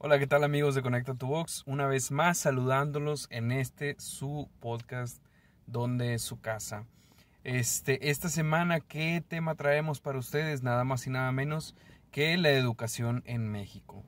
[0.00, 1.64] Hola, ¿qué tal amigos de Conecta tu Box?
[1.66, 5.20] Una vez más saludándolos en este su podcast
[5.66, 6.84] donde es su casa.
[7.42, 10.62] Este, esta semana, ¿qué tema traemos para ustedes?
[10.62, 11.74] Nada más y nada menos
[12.12, 14.04] que la educación en México.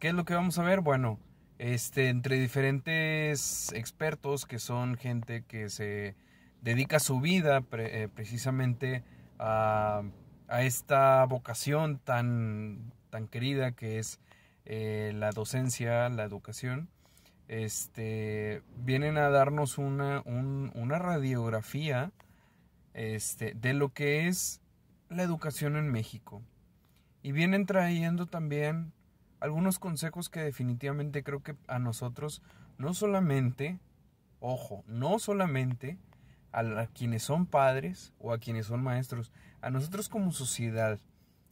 [0.00, 0.80] ¿Qué es lo que vamos a ver?
[0.80, 1.20] Bueno,
[1.58, 6.16] este, entre diferentes expertos que son gente que se
[6.62, 9.04] dedica su vida eh, precisamente
[9.38, 10.02] a,
[10.48, 14.18] a, esta vocación tan, tan querida que es
[14.68, 16.88] eh, la docencia, la educación,
[17.48, 22.12] este, vienen a darnos una, una radiografía
[22.92, 24.60] este, de lo que es
[25.08, 26.42] la educación en México.
[27.22, 28.92] Y vienen trayendo también
[29.40, 32.42] algunos consejos que definitivamente creo que a nosotros,
[32.76, 33.78] no solamente,
[34.40, 35.98] ojo, no solamente
[36.52, 40.98] a, quienes son padres o a quienes son maestros, a nosotros como sociedad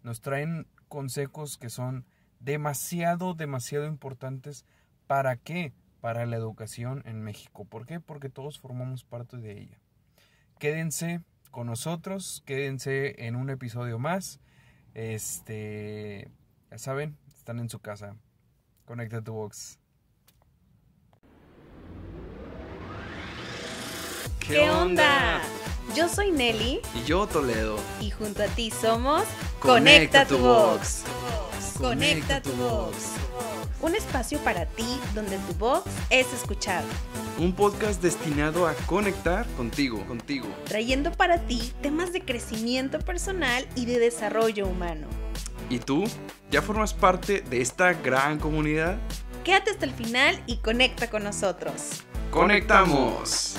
[0.02, 2.04] nos traen consejos que son
[2.40, 4.64] demasiado, demasiado importantes.
[5.06, 5.72] ¿Para qué?
[6.00, 7.64] Para la educación en México.
[7.64, 8.00] ¿Por qué?
[8.00, 9.78] Porque todos formamos parte de ella.
[10.58, 11.20] Quédense
[11.50, 14.40] con nosotros, quédense en un episodio más.
[14.94, 16.30] Este,
[16.70, 18.16] ya saben, están en su casa.
[18.84, 19.78] Conecta tu box.
[24.40, 25.40] ¿Qué onda?
[25.96, 26.80] Yo soy Nelly.
[26.94, 27.78] Y yo Toledo.
[28.00, 29.24] Y junto a ti somos
[29.60, 31.04] Conecta, tu box.
[31.78, 32.94] Conecta tu voz.
[33.82, 36.86] Un espacio para ti donde tu voz es escuchada.
[37.38, 40.46] Un podcast destinado a conectar contigo, contigo.
[40.64, 45.06] Trayendo para ti temas de crecimiento personal y de desarrollo humano.
[45.68, 46.04] ¿Y tú?
[46.50, 48.96] ¿Ya formas parte de esta gran comunidad?
[49.44, 52.04] Quédate hasta el final y conecta con nosotros.
[52.30, 53.55] ¡Conectamos!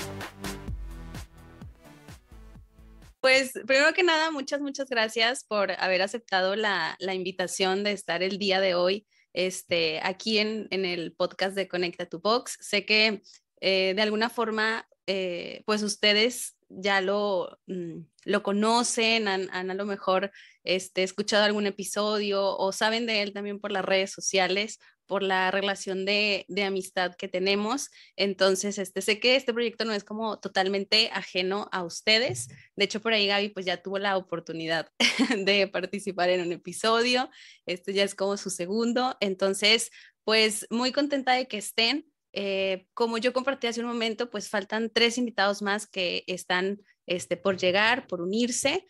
[3.20, 8.38] Pues primero que nada, muchas, muchas gracias por haber aceptado la, invitación de estar el
[8.38, 12.56] día de hoy este, aquí en, el podcast de Conecta tu Box.
[12.60, 13.22] Sé que
[13.60, 19.84] eh, de alguna forma, eh, pues ustedes ya lo, mm, lo conocen, han, a lo
[19.84, 20.30] mejor
[20.62, 24.78] este, escuchado algún episodio o saben de él también por las redes sociales
[25.08, 27.90] por la relación de, amistad que tenemos.
[28.14, 32.48] Entonces, este, sé que este proyecto no es como totalmente ajeno a ustedes.
[32.76, 34.92] De hecho, por ahí Gaby pues ya tuvo la oportunidad
[35.44, 37.30] de participar en un episodio.
[37.66, 39.16] Este ya es como su segundo.
[39.20, 39.90] Entonces,
[40.24, 42.06] pues muy contenta de que estén.
[42.34, 47.38] Eh, como yo compartí hace un momento, pues faltan tres invitados más que están este,
[47.38, 48.86] por llegar, por unirse.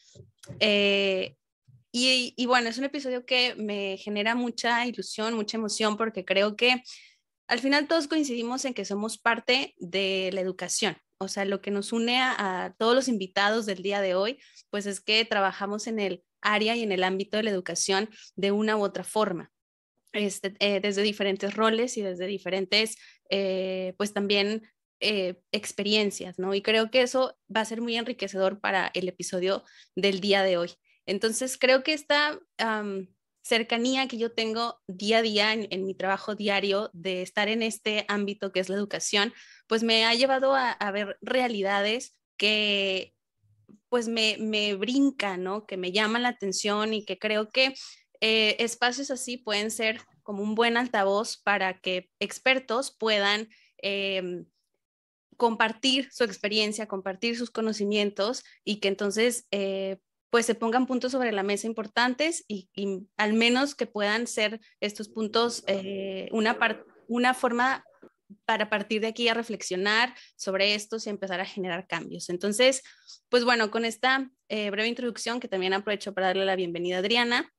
[0.58, 1.37] Eh,
[2.36, 6.82] y, bueno, es un episodio que me genera mucha ilusión, mucha emoción, porque creo que
[7.46, 10.96] al final todos coincidimos en que somos parte de la educación.
[11.18, 14.38] O sea, lo que nos une a, todos los invitados del día de hoy,
[14.70, 18.52] pues es que trabajamos en el área y en el ámbito de la educación de
[18.52, 19.50] una u otra forma.
[20.12, 22.96] Este, eh, desde diferentes roles y desde diferentes,
[23.30, 24.62] eh, pues también
[25.00, 26.54] eh, experiencias, ¿no?
[26.54, 29.64] Y creo que eso va a ser muy enriquecedor para el episodio
[29.94, 30.70] del día de hoy.
[31.08, 32.38] Entonces, creo que esta
[33.40, 38.04] cercanía que yo tengo día a día en, mi trabajo diario de estar en este
[38.08, 39.32] ámbito que es la educación,
[39.66, 43.14] pues me ha llevado a, ver realidades que
[43.88, 45.66] pues me, me brincan, ¿no?
[45.66, 47.74] Que me llaman la atención y que creo que
[48.20, 53.48] eh, espacios así pueden ser como un buen altavoz para que expertos puedan
[53.78, 54.44] em,
[55.38, 60.00] compartir su experiencia, compartir sus conocimientos y que entonces eh,
[60.30, 62.68] pues se pongan puntos sobre la mesa importantes y,
[63.16, 66.58] al menos que puedan ser estos puntos eh, una,
[67.08, 67.84] una forma
[68.44, 72.28] para partir de aquí a reflexionar sobre estos y empezar a generar cambios.
[72.28, 72.82] Entonces,
[73.28, 76.98] pues bueno, con esta eh, breve introducción que también aprovecho para darle la bienvenida a
[77.00, 77.52] Adriana,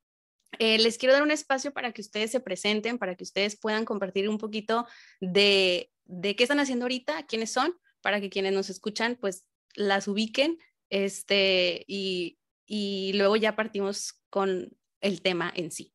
[0.57, 3.85] eh, les quiero dar un espacio para que ustedes se presenten, para que ustedes puedan
[3.85, 4.87] compartir un poquito
[5.19, 10.07] de, de qué están haciendo ahorita, quiénes son, para que quienes nos escuchan pues las
[10.07, 10.57] ubiquen
[10.89, 12.37] este, y,
[12.69, 14.69] y luego ya partimos con
[15.01, 15.91] el tema en sí.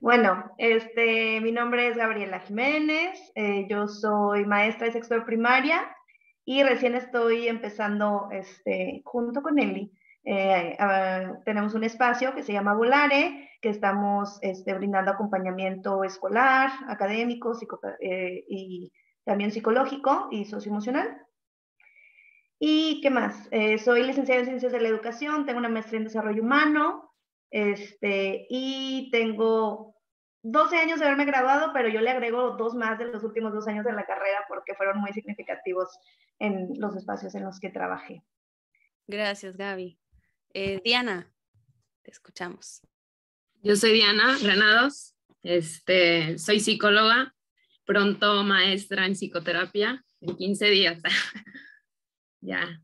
[0.00, 5.96] Bueno, este, mi nombre es Gabriela Jiménez, eh, yo soy maestra de sexto de primaria
[6.44, 9.92] y recién estoy empezando este, junto con Eli.
[10.24, 10.76] Eh,
[11.46, 17.52] tenemos un espacio que se llama Volare, que estamos este, brindando acompañamiento escolar, académico
[18.00, 18.92] eh, y
[19.24, 21.16] también psicológico y socioemocional.
[22.62, 23.48] ¿Y qué más?
[23.50, 27.10] Eh, soy licenciada en Ciencias de la Educación, tengo una maestría en Desarrollo Humano
[27.50, 29.96] este, y tengo
[30.42, 33.66] 12 años de haberme graduado, pero yo le agrego dos más de los últimos dos
[33.66, 35.88] años de la carrera porque fueron muy significativos
[36.38, 38.22] en los espacios en los que trabajé.
[39.06, 39.98] Gracias, Gaby.
[40.52, 41.32] Eh, Diana,
[42.02, 42.82] te escuchamos.
[43.62, 47.34] Yo soy Diana Granados, Este, soy psicóloga,
[47.86, 51.02] pronto maestra en psicoterapia en 15 días.
[52.40, 52.80] ya,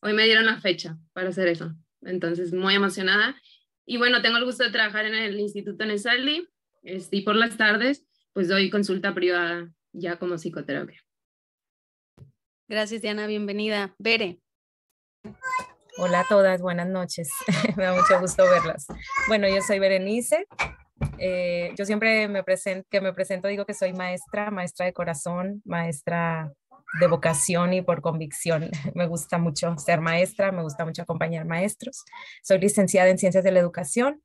[0.00, 1.74] hoy me dieron la fecha para hacer eso.
[2.02, 3.36] Entonces, muy emocionada.
[3.84, 6.48] Y bueno, tengo el gusto de trabajar en el Instituto Nesaldi
[6.82, 11.02] este, y por las tardes, pues doy consulta privada ya como psicoterapia.
[12.68, 13.26] Gracias, Diana.
[13.26, 13.94] Bienvenida.
[13.98, 14.40] Bere.
[15.98, 17.28] Hola a todas, buenas noches.
[17.76, 18.86] me da mucho gusto verlas.
[19.26, 20.46] Bueno, yo soy Berenice.
[21.18, 25.62] Eh, yo siempre me presento, que me presento digo que soy maestra, maestra de corazón,
[25.64, 26.52] maestra
[26.98, 28.70] de vocación y por convicción.
[28.94, 32.04] Me gusta mucho ser maestra, me gusta mucho acompañar maestros.
[32.42, 34.22] Soy licenciada en Ciencias de la Educación,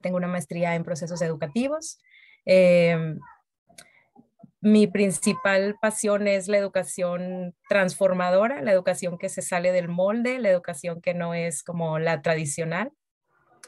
[0.00, 1.98] tengo una maestría en procesos educativos.
[2.46, 3.16] Eh,
[4.60, 10.50] mi principal pasión es la educación transformadora, la educación que se sale del molde, la
[10.50, 12.90] educación que no es como la tradicional.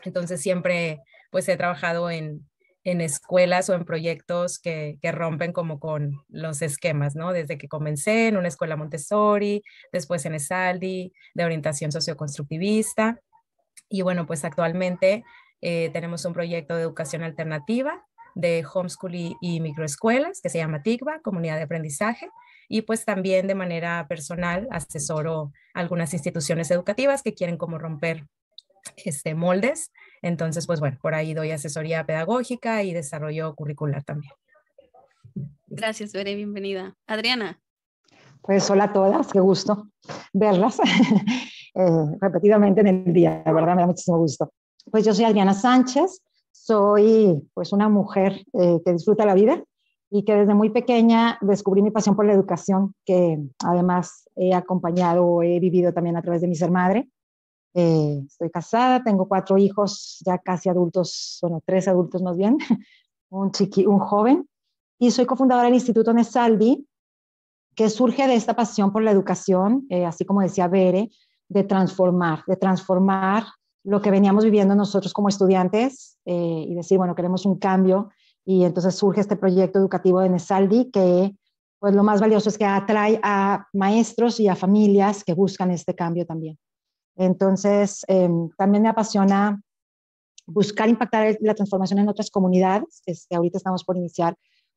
[0.04, 1.00] Entonces siempre
[1.30, 2.49] pues he trabajado en,
[2.84, 7.32] en escuelas o en proyectos que, que, rompen como con los esquemas, ¿no?
[7.32, 9.62] Desde que comencé en una escuela Montessori,
[9.92, 13.20] después en Esaldi, de orientación socioconstructivista.
[13.88, 15.24] Y bueno, pues actualmente
[15.60, 18.04] eh, tenemos un proyecto de educación alternativa
[18.34, 22.30] de homeschool y, microescuelas que se llama TIGBA, Comunidad de Aprendizaje,
[22.68, 28.26] y pues también de manera personal asesoro algunas instituciones educativas que quieren como romper
[28.96, 29.90] este, moldes.
[30.22, 34.32] Entonces, pues bueno, por ahí doy asesoría pedagógica y desarrollo curricular también.
[35.68, 36.94] Gracias, Bere, bienvenida.
[37.06, 37.60] Adriana.
[38.42, 39.90] Pues hola a todas, qué gusto
[40.32, 40.78] verlas
[41.74, 44.52] eh, repetidamente en el día, la verdad me da muchísimo gusto.
[44.90, 49.62] Pues yo soy Adriana Sánchez, soy pues una mujer eh, que disfruta la vida
[50.10, 55.24] y que desde muy pequeña descubrí mi pasión por la educación, que además he acompañado
[55.24, 57.08] o he vivido también a través de mi ser madre.
[57.74, 62.58] Eh, estoy casada, tengo cuatro hijos ya casi adultos, bueno, tres adultos más bien,
[63.30, 64.48] un, chiqui, un joven,
[64.98, 66.86] y soy cofundadora del Instituto Nesaldi,
[67.74, 71.10] que surge de esta pasión por la educación, eh, así como decía Bere,
[71.48, 73.44] de transformar, de transformar
[73.84, 78.10] lo que veníamos viviendo nosotros como estudiantes eh, y decir, bueno, queremos un cambio.
[78.44, 81.34] Y entonces surge este proyecto educativo de Nesaldi que
[81.78, 85.94] pues lo más valioso es que atrae a maestros y a familias que buscan este
[85.94, 86.58] cambio también.
[87.20, 89.62] Entonces, em, también me apasiona
[90.46, 93.02] buscar impactar la transformación en otras comunidades.
[93.04, 94.34] Este, ahorita estamos por iniciar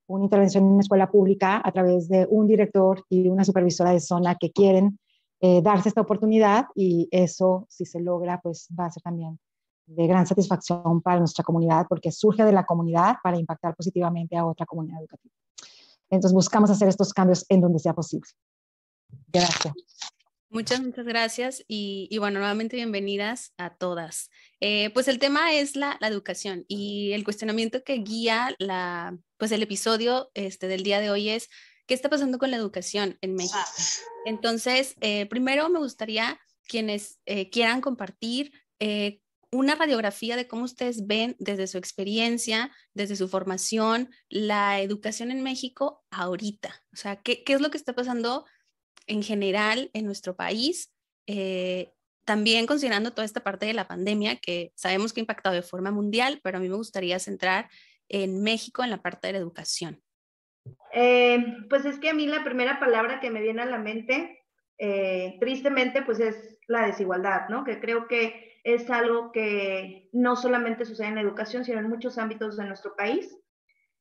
[0.08, 4.02] una intervención en una escuela pública a través de un director y una supervisora de
[4.02, 5.00] zona que quieren
[5.40, 9.40] eh, darse esta oportunidad y eso, si se logra, pues va a ser también
[9.86, 14.46] de gran satisfacción para nuestra comunidad porque surge de la comunidad para impactar positivamente a
[14.46, 15.34] otra comunidad educativa.
[16.10, 18.28] Entonces buscamos hacer estos cambios en donde sea posible.
[19.32, 19.74] Gracias.
[20.54, 24.30] Muchas, muchas gracias y, y bueno, nuevamente bienvenidas a todas.
[24.60, 29.52] Eh, pues el tema es la, la, educación y el cuestionamiento que guía la, pues
[29.52, 31.50] el episodio este, del día de hoy es
[31.88, 33.58] ¿qué está pasando con la educación en México?
[34.28, 38.54] Entonces, eh, primero me gustaría quienes eh, quieran compartir
[39.50, 45.42] una radiografía de cómo ustedes ven desde su experiencia, desde su formación, la educación en
[45.42, 46.84] México ahorita.
[46.92, 48.46] O sea, ¿qué, qué es lo que está pasando
[49.08, 50.90] en general en nuestro país?
[52.26, 55.92] también considerando toda esta parte de la pandemia que sabemos que ha impactado de forma
[55.92, 57.70] mundial, pero a mí me gustaría centrar
[58.10, 60.02] en México en la parte de la educación.
[60.94, 64.44] Eh, pues es que a mí la primera palabra que me viene a la mente,
[64.78, 67.64] eh, tristemente, pues es la desigualdad, ¿no?
[67.64, 72.18] Que creo que es algo que no solamente sucede en la educación, sino en muchos
[72.18, 73.36] ámbitos de nuestro país.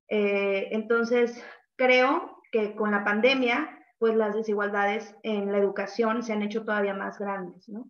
[0.09, 1.43] Eh, entonces,
[1.77, 6.93] creo que con la pandemia, pues las desigualdades en la educación se han hecho todavía
[6.93, 7.89] más grandes, ¿no?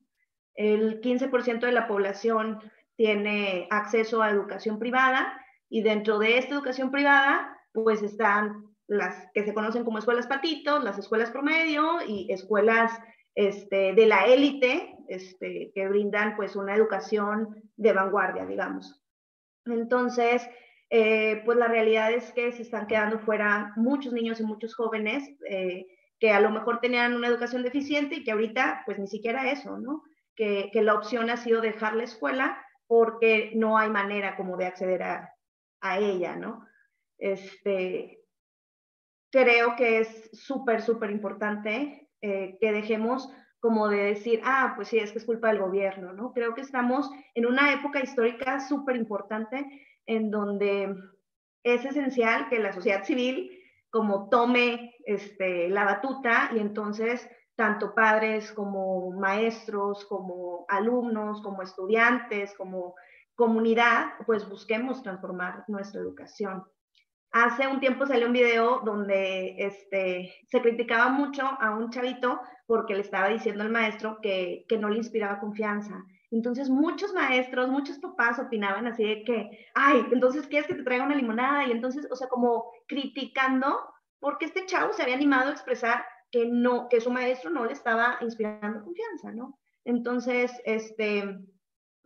[0.55, 2.59] El 15% de la población
[2.97, 9.43] tiene acceso a educación privada y dentro de esta educación privada, pues están las que
[9.43, 12.93] se conocen como escuelas patitos, las escuelas promedio y escuelas
[13.35, 19.03] este, de la élite este, que brindan pues una educación de vanguardia, digamos.
[19.65, 20.47] Entonces,
[20.91, 25.27] eh, pues la realidad es que se están quedando fuera muchos niños y muchos jóvenes
[25.49, 25.87] eh,
[26.23, 29.77] que a lo mejor tenían una educación deficiente y que ahorita pues ni siquiera eso,
[29.79, 30.05] ¿no?
[30.37, 34.67] Que, que la opción ha sido dejar la escuela porque no hay manera como de
[34.67, 35.35] acceder a,
[35.81, 36.65] a ella, ¿no?
[37.19, 38.21] Este,
[39.33, 44.99] creo que es súper, súper importante eh, que dejemos como de decir, ah, pues sí,
[44.99, 46.33] es que es culpa del gobierno, ¿no?
[46.33, 49.67] Creo que estamos en una época histórica súper importante
[50.07, 50.95] en donde
[51.65, 53.59] es esencial que la sociedad civil
[53.91, 62.55] como tome este, la batuta y entonces tanto padres como maestros, como alumnos, como estudiantes,
[62.57, 62.95] como
[63.35, 66.65] comunidad, pues busquemos transformar nuestra educación.
[67.31, 72.95] Hace un tiempo salió un video donde este, se criticaba mucho a un chavito porque
[72.95, 76.05] le estaba diciendo al maestro que, que no le inspiraba confianza.
[76.31, 81.05] Entonces muchos maestros, muchos papás opinaban así de que, ay, entonces quieres que te traiga
[81.05, 83.79] una limonada y entonces, o sea, como criticando
[84.23, 87.73] porque este chavo se había animado a expresar que no, que su maestro no le
[87.73, 89.59] estaba inspirando confianza, ¿no?
[89.85, 91.41] Entonces, este,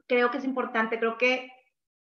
[0.09, 1.53] creo que es importante, creo que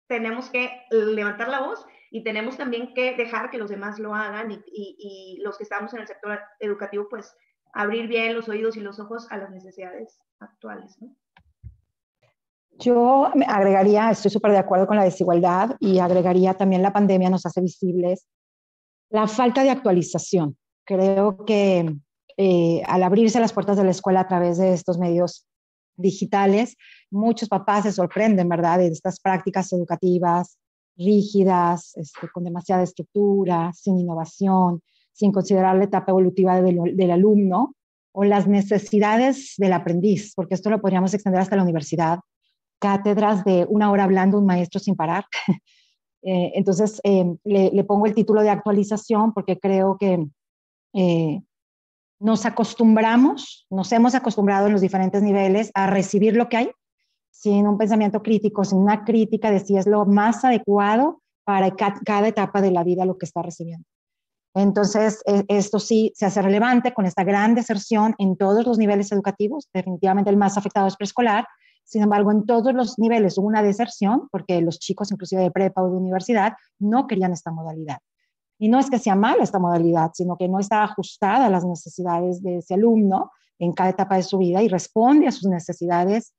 [0.08, 4.52] tenemos que levantar la voz y tenemos también que dejar que los demás lo hagan
[4.68, 7.34] y, los que estamos en el sector educativo, pues
[7.74, 10.98] abrir bien los oídos y los ojos a las necesidades actuales.
[11.00, 11.16] ¿no?
[12.72, 17.46] Yo agregaría, estoy súper de acuerdo con la desigualdad y agregaría también la pandemia nos
[17.46, 18.28] hace visibles
[19.14, 20.58] la falta de actualización.
[20.86, 21.96] Creo que
[22.36, 25.46] eh, al abrirse las puertas de la escuela a través de estos medios
[25.96, 26.76] digitales,
[27.12, 30.58] muchos papás se sorprenden, ¿verdad?, de estas prácticas educativas
[30.98, 37.76] rígidas, este, con demasiada estructura, sin innovación, sin considerar la etapa evolutiva del, alumno
[38.12, 42.20] o las necesidades del aprendiz, porque esto lo podríamos extender hasta la universidad,
[42.80, 45.26] cátedras de una hora hablando un maestro sin parar.
[46.24, 50.26] Eh, entonces, eh, le, pongo el título de actualización porque creo que
[50.94, 51.42] eh,
[52.20, 56.72] nos acostumbramos, nos hemos acostumbrado en los diferentes niveles a recibir lo que hay
[57.30, 62.28] sin un pensamiento crítico, sin una crítica de si es lo más adecuado para cada
[62.28, 63.86] etapa de la vida lo que está recibiendo.
[64.56, 69.12] Entonces, e, esto sí se hace relevante con esta gran deserción en todos los niveles
[69.12, 69.68] educativos.
[69.74, 71.46] Definitivamente el más afectado es preescolar.
[71.84, 75.82] Sin embargo, en todos los niveles hubo una deserción porque los chicos, inclusive de prepa
[75.82, 78.00] o de universidad, no querían esta modalidad.
[78.58, 81.66] Y no es que sea mala esta modalidad, sino que no está ajustada a las
[81.66, 86.34] necesidades de ese alumno en cada etapa de su vida y responde a sus necesidades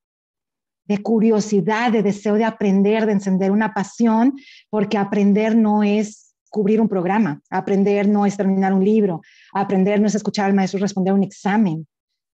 [0.86, 4.34] de curiosidad, de deseo de aprender, de encender una pasión,
[4.70, 9.22] porque aprender no es cubrir un programa, aprender no es terminar un libro,
[9.52, 11.86] aprender no es escuchar al maestro responder un examen,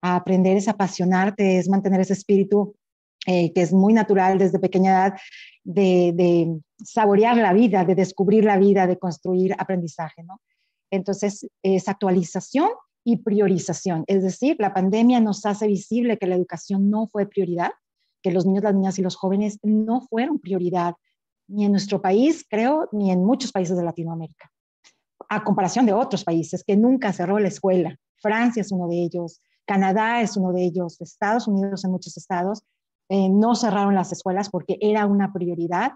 [0.02, 2.76] aprender es apasionarte, es mantener ese espíritu
[3.26, 5.14] eh, que es muy natural desde pequeña edad,
[5.62, 10.40] de, de, saborear la vida, de descubrir la vida, de construir aprendizaje, ¿no?
[10.90, 12.69] Entonces, es actualización
[13.02, 17.71] y priorización, es decir, la pandemia nos hace visible que la educación no fue prioridad,
[18.23, 20.95] que los niños, las niñas y los jóvenes no fueron prioridad
[21.49, 24.50] ni en nuestro país, creo, ni en muchos países de Latinoamérica,
[25.28, 27.99] a comparación de otros países que nunca cerró la escuela.
[28.16, 32.62] Francia es uno de ellos, Canadá es uno de ellos, Estados Unidos en muchos estados
[33.08, 35.92] eh, no cerraron las escuelas porque era una prioridad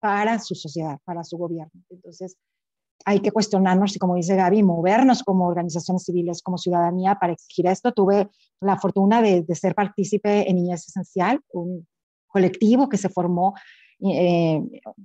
[0.00, 1.72] para su sociedad, para su gobierno.
[1.90, 2.36] Entonces,
[3.04, 7.66] hay que cuestionarnos y, como dice Gaby, movernos como organizaciones civiles, como ciudadanía para exigir
[7.66, 7.92] esto.
[7.92, 8.28] Tuve
[8.60, 11.86] la fortuna de, ser partícipe en Niñez Esencial, un
[12.26, 13.54] colectivo que se formó
[14.02, 14.62] eh,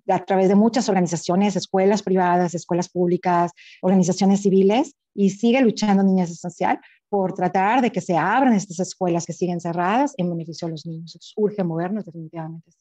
[0.08, 6.32] a través de muchas organizaciones, escuelas privadas, escuelas públicas, organizaciones civiles, y sigue luchando Niñez
[6.32, 10.72] Esencial por tratar de que se abran estas escuelas que siguen cerradas en beneficio de
[10.72, 11.34] los niños.
[11.38, 12.72] urge movernos definitivamente.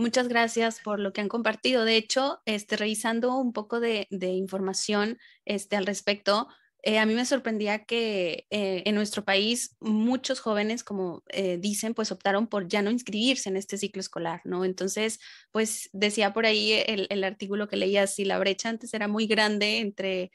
[0.00, 1.84] Muchas gracias por lo que han compartido.
[1.84, 6.46] De hecho, este, revisando un poco de, información este, al respecto,
[6.84, 11.94] eh, a mí me sorprendía que eh, en nuestro país muchos jóvenes, como eh, dicen,
[11.94, 14.64] pues optaron por ya no inscribirse en este ciclo escolar, ¿no?
[14.64, 15.18] Entonces,
[15.50, 19.26] pues decía por ahí el, el artículo que leía, si la brecha antes era muy
[19.26, 20.30] grande entre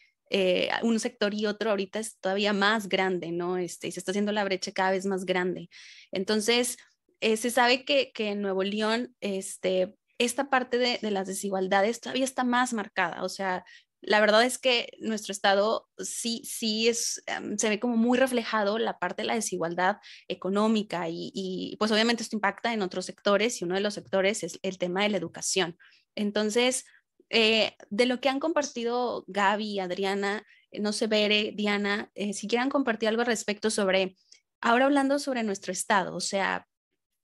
[0.82, 3.58] un sector y otro, ahorita es todavía más grande, ¿no?
[3.58, 5.70] Este, y se está haciendo la brecha cada vez más grande.
[6.12, 6.78] Entonces,
[7.22, 12.44] eh, se sabe que, en Nuevo León este, esta parte de, las desigualdades todavía está
[12.44, 13.24] más marcada.
[13.24, 13.64] O sea,
[14.02, 18.78] la verdad es que nuestro estado sí, sí es, em, se ve como muy reflejado
[18.78, 19.98] la parte de la desigualdad
[20.28, 24.60] económica y, pues obviamente esto impacta en otros sectores y uno de los sectores es
[24.62, 25.78] el tema de la educación.
[26.16, 26.86] Entonces,
[27.34, 32.70] eh, de lo que han compartido Gaby, Adriana, eh, no sé, Bere, Diana, si quieran
[32.70, 34.16] compartir algo al respecto sobre,
[34.62, 36.68] ahora hablando sobre nuestro estado, o sea,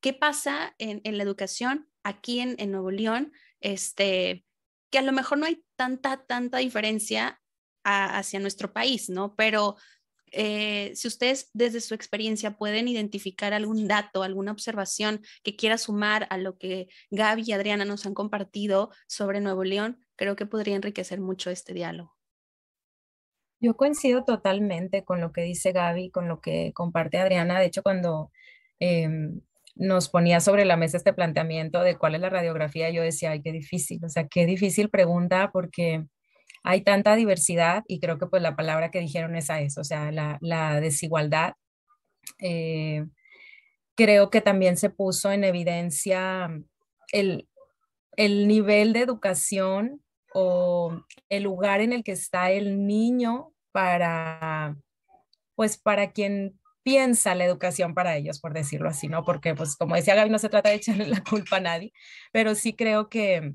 [0.01, 3.33] ¿Qué pasa en, la educación aquí en, Nuevo León?
[3.59, 4.45] Este,
[4.89, 7.41] que a lo mejor no hay tanta, tanta diferencia
[7.83, 9.35] hacia nuestro país, ¿no?
[9.35, 9.75] Pero
[10.31, 16.27] eh, si ustedes desde su experiencia pueden identificar algún dato, alguna observación que quiera sumar
[16.29, 20.75] a lo que Gaby y Adriana nos han compartido sobre Nuevo León, creo que podría
[20.75, 22.15] enriquecer mucho este diálogo.
[23.61, 27.59] Yo coincido totalmente con lo que dice Gaby, con lo que comparte Adriana.
[27.59, 28.31] De hecho, cuando
[28.79, 29.41] em,
[29.75, 33.41] nos ponía sobre la mesa este planteamiento de cuál es la radiografía, yo decía, ay,
[33.41, 36.05] qué difícil, o sea, qué difícil pregunta porque
[36.63, 39.83] hay tanta diversidad y creo que pues la palabra que dijeron es a eso, o
[39.83, 41.53] sea, la, desigualdad.
[42.39, 43.05] Eh,
[43.95, 46.49] creo que también se puso en evidencia
[47.11, 47.49] el,
[48.17, 50.01] el nivel de educación
[50.33, 54.75] o el lugar en el que está el niño para,
[55.55, 59.23] pues para quien piensa la educación para ellos, por decirlo así, ¿no?
[59.23, 61.93] Porque, pues, como decía Gaby, no se trata de echarle la culpa a nadie,
[62.31, 63.53] pero sí creo que,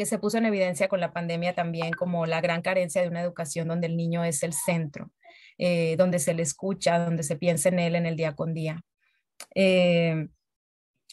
[0.00, 3.20] que se puso en evidencia con la pandemia también como la gran carencia de una
[3.20, 5.12] educación donde el niño es el centro,
[5.58, 8.80] eh, donde se le escucha, donde se piensa en él en el día con día.
[9.54, 10.28] Eh,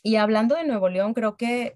[0.04, 1.74] y hablando de Nuevo León, creo que,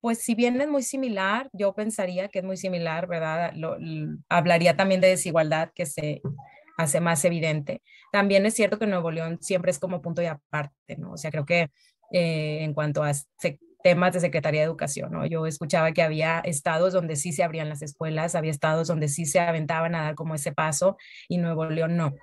[0.00, 3.52] pues si bien es muy similar, yo pensaría que es muy similar, ¿verdad?
[4.28, 6.20] hablaría también de desigualdad que se
[6.76, 7.80] hace más evidente.
[8.10, 11.12] También es cierto que Nuevo León siempre es como punto y aparte, ¿no?
[11.12, 11.70] O sea, creo que
[12.10, 13.12] eh, en cuanto a
[13.84, 15.26] temas de Secretaría de Educación, ¿no?
[15.26, 19.26] Yo escuchaba que había estados donde sí se abrían las escuelas, había estados donde sí
[19.26, 20.96] se aventaban a dar como ese paso
[21.28, 22.14] y Nuevo León no.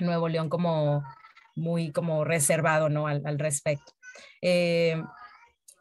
[0.00, 1.04] Nuevo León como
[1.56, 3.06] muy como reservado, ¿no?
[3.06, 3.92] Al, respecto.
[4.40, 4.96] Eh,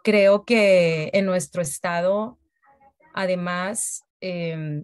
[0.04, 2.38] creo que en nuestro estado,
[3.14, 4.84] además, em,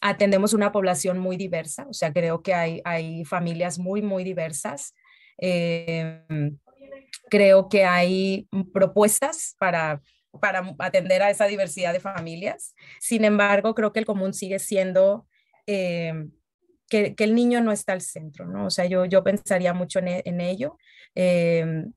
[0.00, 4.94] atendemos una población muy diversa, o sea, creo que hay, hay familias muy, muy diversas.
[5.36, 6.58] Em,
[7.32, 10.02] creo que hay propuestas para,
[10.38, 12.74] para atender a esa diversidad de familias.
[13.00, 15.26] Sin embargo, creo que el común sigue siendo
[15.64, 16.30] em,
[16.90, 18.66] que, que, el niño no está al centro, ¿no?
[18.66, 20.76] O sea, yo, yo pensaría mucho en, en ello.
[21.14, 21.94] Em,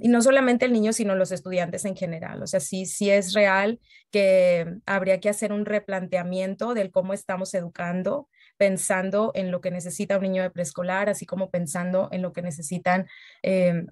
[0.00, 2.42] y no solamente el niño, sino los estudiantes en general.
[2.42, 3.78] O sea, sí, sí es real
[4.10, 10.16] que habría que hacer un replanteamiento del cómo estamos educando, pensando en lo que necesita
[10.16, 13.06] un niño de preescolar, así como pensando en lo que necesitan
[13.42, 13.88] em,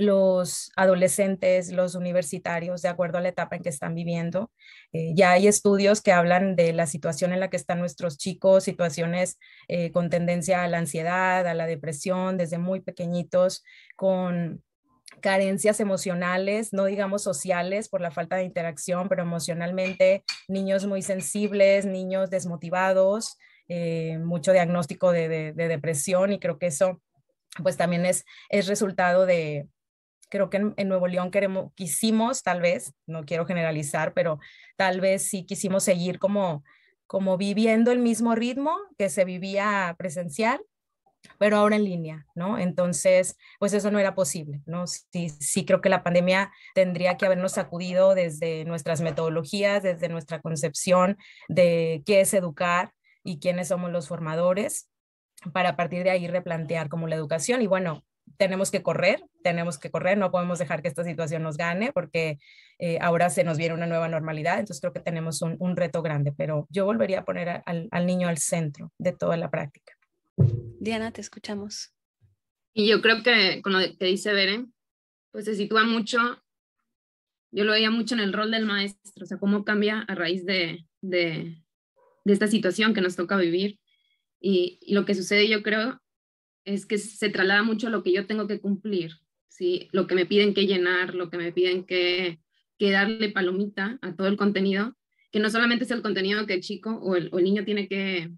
[0.00, 4.50] los adolescentes, los universitarios, de acuerdo a la etapa en que están viviendo.
[4.92, 8.64] Eh, ya hay estudios que hablan de la situación en la que están nuestros chicos,
[8.64, 9.38] situaciones
[9.68, 13.62] eh, con tendencia a la ansiedad, a la depresión, desde muy pequeñitos,
[13.94, 14.62] con
[15.20, 21.84] carencias emocionales, no digamos sociales por la falta de interacción, pero emocionalmente niños muy sensibles,
[21.84, 23.36] niños desmotivados,
[23.68, 27.02] eh, mucho diagnóstico de, depresión y creo que eso
[27.62, 29.68] pues también es, es resultado de,
[30.30, 34.38] creo que en, Nuevo León queremos, quisimos tal vez, no quiero generalizar, pero
[34.76, 36.64] tal vez sí quisimos seguir como,
[37.06, 40.60] como viviendo el mismo ritmo que se vivía presencial
[41.38, 42.58] pero ahora en línea, ¿no?
[42.58, 44.86] Entonces, pues eso no era posible, ¿no?
[44.86, 50.40] Sí, sí creo que la pandemia tendría que habernos sacudido desde nuestras metodologías, desde nuestra
[50.40, 54.88] concepción de qué es educar y quiénes somos los formadores,
[55.52, 57.62] para a partir de ahí replantear como la educación.
[57.62, 58.04] Y bueno,
[58.36, 62.38] tenemos que correr, tenemos que correr, no podemos dejar que esta situación nos gane porque
[62.78, 66.02] eh, ahora se nos viene una nueva normalidad, entonces creo que tenemos un, un reto
[66.02, 69.92] grande, pero yo volvería a poner al, al niño al centro de toda la práctica.
[70.36, 71.92] Diana, te escuchamos.
[72.72, 74.72] Y yo creo que con lo que dice Beren,
[75.32, 76.18] pues se sitúa mucho,
[77.52, 80.44] yo lo veía mucho en el rol del maestro, o sea, cómo cambia a raíz
[80.46, 81.62] de, de,
[82.24, 83.78] de esta situación que nos toca vivir.
[84.40, 86.00] Y, lo que sucede, yo creo,
[86.64, 89.12] es que se traslada mucho lo que yo tengo que cumplir,
[89.48, 89.88] ¿sí?
[89.92, 92.40] Lo que me piden que llenar, lo que me piden que,
[92.78, 94.96] que darle palomita a todo el contenido,
[95.32, 97.88] que no solamente es el contenido que el chico o el, o el niño tiene
[97.88, 98.30] que,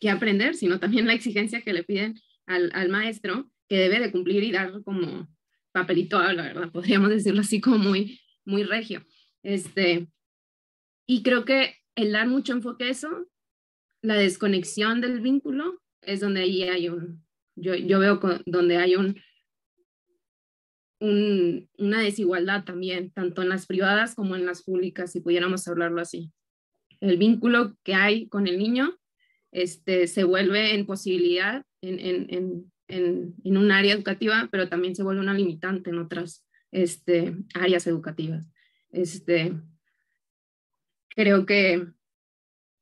[0.00, 4.10] que aprender, sino también la exigencia que le piden al, al maestro, que debe de
[4.10, 5.28] cumplir y dar como
[5.72, 6.72] papelito la ¿verdad?
[6.72, 9.04] Podríamos decirlo así como muy, muy regio.
[9.42, 10.08] Este,
[11.06, 13.26] y creo que el dar mucho enfoque a eso,
[14.02, 17.24] la desconexión del vínculo, es donde ahí hay un,
[17.60, 19.20] yo, yo veo donde hay un,
[21.00, 26.00] un, una desigualdad también, tanto en las privadas como en las públicas, si pudiéramos hablarlo
[26.00, 26.32] así.
[27.00, 28.98] El vínculo que hay con el niño
[29.52, 32.70] este, se vuelve en posibilidad en,
[33.44, 38.44] un área educativa, pero también se vuelve una limitante en otras este, áreas educativas.
[38.90, 39.54] Este,
[41.10, 41.86] creo que,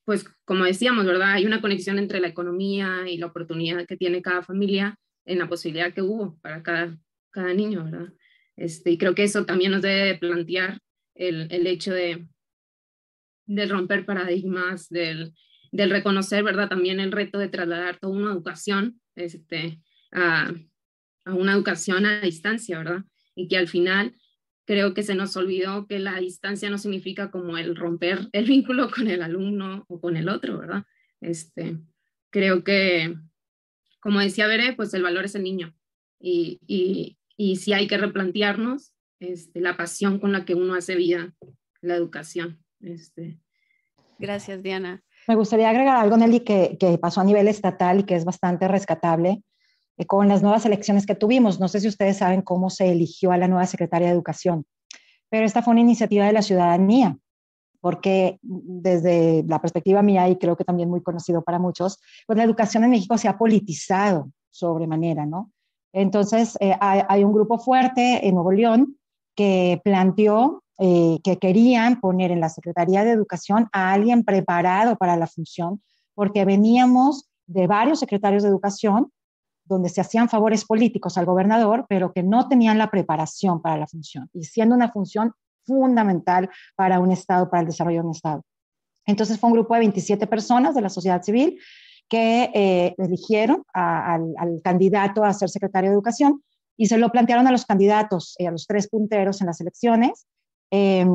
[0.06, 1.32] pues como decíamos, ¿verdad?
[1.32, 5.48] Hay una conexión entre la economía y la oportunidad que tiene cada familia en la
[5.48, 6.96] posibilidad que hubo para cada,
[7.30, 8.14] cada niño, ¿verdad?
[8.56, 10.80] Este, y creo que eso también nos debe plantear
[11.14, 12.26] el, el hecho de,
[13.44, 15.34] de romper paradigmas, del
[15.76, 16.68] del reconocer, ¿verdad?
[16.68, 19.80] También el reto de trasladar toda una educación este,
[20.12, 20.52] a,
[21.24, 23.04] a una educación a distancia, ¿verdad?
[23.34, 24.16] Y que al final
[24.66, 28.90] creo que se nos olvidó que la distancia no significa como el romper el vínculo
[28.90, 30.84] con el alumno o con el otro, ¿verdad?
[31.20, 31.78] Este,
[32.30, 33.16] creo que,
[34.00, 35.74] como decía Bere, pues el valor es el niño
[36.20, 40.96] y, y, y sí hay que replantearnos este, la pasión con la que uno hace
[40.96, 41.34] vida
[41.80, 42.62] la educación.
[42.80, 43.38] Este.
[44.18, 45.02] Gracias, Diana.
[45.28, 48.68] Me gustaría agregar algo, Nelly, que, que pasó a nivel estatal y que es bastante
[48.68, 49.42] rescatable.
[49.96, 51.60] Eh, con las nuevas elecciones que tuvimos.
[51.60, 54.64] No sé si ustedes saben cómo se eligió a la nueva secretaria de Educación,
[55.28, 57.16] pero esta fue una iniciativa de la ciudadanía,
[57.80, 62.44] porque desde la perspectiva mía, y creo que también muy conocido para muchos, pues la
[62.44, 65.52] educación en México se ha politizado sobremanera, ¿no?
[65.92, 68.98] Entonces, eh, hay, un grupo fuerte en Nuevo León
[69.34, 75.16] que planteó eh, que querían poner en la Secretaría de Educación a alguien preparado para
[75.16, 75.82] la función,
[76.14, 79.10] porque veníamos de varios secretarios de educación
[79.66, 83.86] donde se hacían favores políticos al gobernador, pero que no tenían la preparación para la
[83.86, 85.32] función, y siendo una función
[85.64, 88.42] fundamental para un Estado, para el desarrollo de un Estado.
[89.04, 91.58] Entonces fue un grupo de 27 personas de la sociedad civil
[92.08, 96.42] que eh, eligieron al, candidato a ser secretario de Educación
[96.76, 100.26] y se lo plantearon a los candidatos, eh, a los tres punteros en las elecciones.
[100.70, 101.08] Em,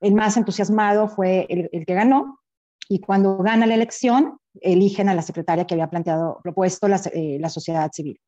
[0.00, 2.40] el más entusiasmado fue el, el, que ganó
[2.88, 7.38] y cuando gana la elección eligen a la secretaria que había planteado, propuesto la, eh,
[7.38, 8.18] la sociedad civil.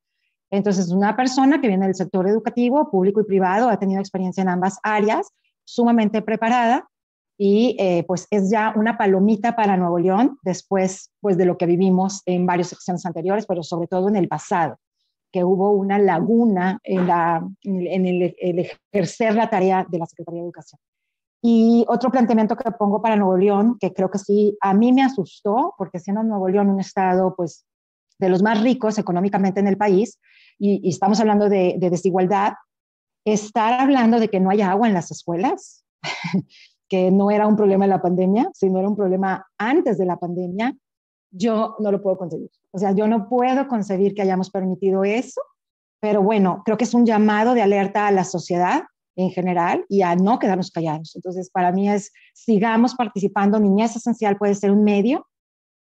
[0.51, 4.49] Entonces, una persona que viene del sector educativo, público y privado, ha tenido experiencia en
[4.49, 5.29] ambas áreas,
[5.64, 6.88] sumamente preparada
[7.38, 11.66] y eh, pues es ya una palomita para Nuevo León después pues de lo que
[11.66, 14.79] vivimos en varias secciones anteriores, pero sobre todo en el pasado,
[15.33, 20.40] que hubo una laguna en, la, en el, el ejercer la tarea de la Secretaría
[20.40, 20.81] de Educación.
[21.42, 25.03] Y otro planteamiento que pongo para Nuevo León, que creo que sí, a mí me
[25.03, 27.64] asustó, porque siendo Nuevo León un estado, pues,
[28.18, 30.18] de los más ricos económicamente en el país,
[30.59, 32.53] y, estamos hablando de, desigualdad,
[33.24, 35.85] estar hablando de que no hay agua en las escuelas,
[36.88, 40.18] que no era un problema de la pandemia, sino era un problema antes de la
[40.18, 40.76] pandemia,
[41.31, 42.50] yo no lo puedo concebir.
[42.72, 45.40] O sea, yo no puedo concebir que hayamos permitido eso,
[46.00, 48.83] pero bueno, creo que es un llamado de alerta a la sociedad
[49.16, 51.14] en general y a no quedarnos callados.
[51.14, 53.59] Entonces, para mí es, sigamos participando.
[53.59, 55.27] Niñez Esencial puede ser un medio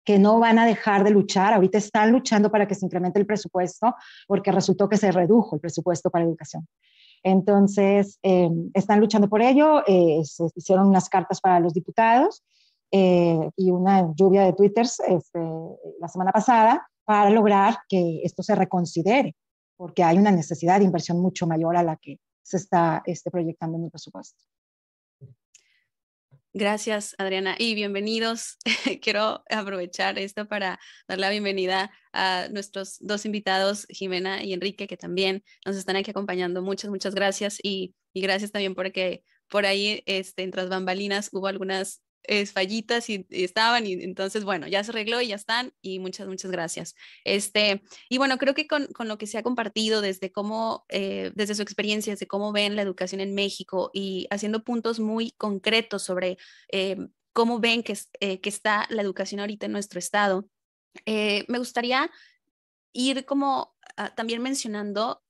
[0.04, 1.54] que no van a dejar de luchar.
[1.54, 3.94] Ahorita están luchando para que se incremente el presupuesto
[4.28, 6.68] porque resultó que se redujo el presupuesto para educación.
[7.24, 9.84] Entonces, em, están luchando por ello.
[9.88, 12.44] Eh, se hicieron unas cartas para los diputados
[12.92, 15.40] eh, y una lluvia de twitters este,
[16.00, 19.36] la semana pasada para lograr que esto se reconsidere,
[19.78, 23.78] porque hay una necesidad de inversión mucho mayor a la que se está este, proyectando
[23.78, 24.44] en el presupuesto.
[26.52, 28.58] Gracias, Adriana, y bienvenidos.
[29.04, 34.98] Quiero aprovechar esto para dar la bienvenida a nuestros dos invitados, Jimena y Enrique, que
[34.98, 36.64] también nos están aquí acompañando.
[36.64, 41.46] Muchas, muchas gracias y, y gracias también porque por ahí, este, en tras bambalinas, hubo
[41.46, 46.00] algunas es, fallitas y, estaban y entonces bueno, ya se arregló y ya están y
[46.00, 46.96] muchas, muchas gracias.
[47.24, 51.32] Este, y bueno, creo que con, con lo que se ha compartido desde cómo, eh,
[51.36, 56.04] desde su experiencia, desde cómo ven la educación en México y haciendo puntos muy concretos
[56.04, 56.38] sobre
[56.72, 56.98] eh,
[57.34, 60.48] cómo ven que, eh, que está la educación ahorita en nuestro estado,
[61.06, 62.10] me gustaría
[62.94, 65.24] ir como ah, también mencionando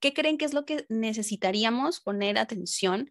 [0.00, 3.10] qué creen que es lo que necesitaríamos poner atención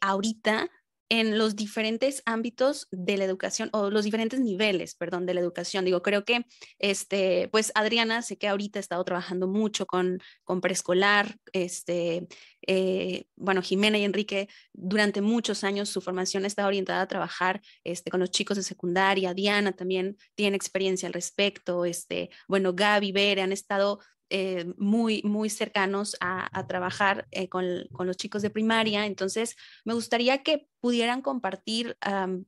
[0.00, 0.68] ahorita
[1.08, 5.84] en los diferentes ámbitos de la educación o los diferentes niveles, perdón, de la educación.
[5.84, 6.46] Digo, creo que,
[6.78, 12.26] este, pues Adriana, sé que ahorita ha estado trabajando mucho con, con preescolar, este,
[12.66, 18.10] eh, bueno, Jimena y Enrique, durante muchos años su formación está orientada a trabajar este,
[18.10, 23.42] con los chicos de secundaria, Diana también tiene experiencia al respecto, este, bueno, Gaby, Bere
[23.42, 29.06] han estado eh, muy, muy cercanos a, trabajar eh, con, los chicos de primaria.
[29.06, 31.96] Entonces, me gustaría que pudieran compartir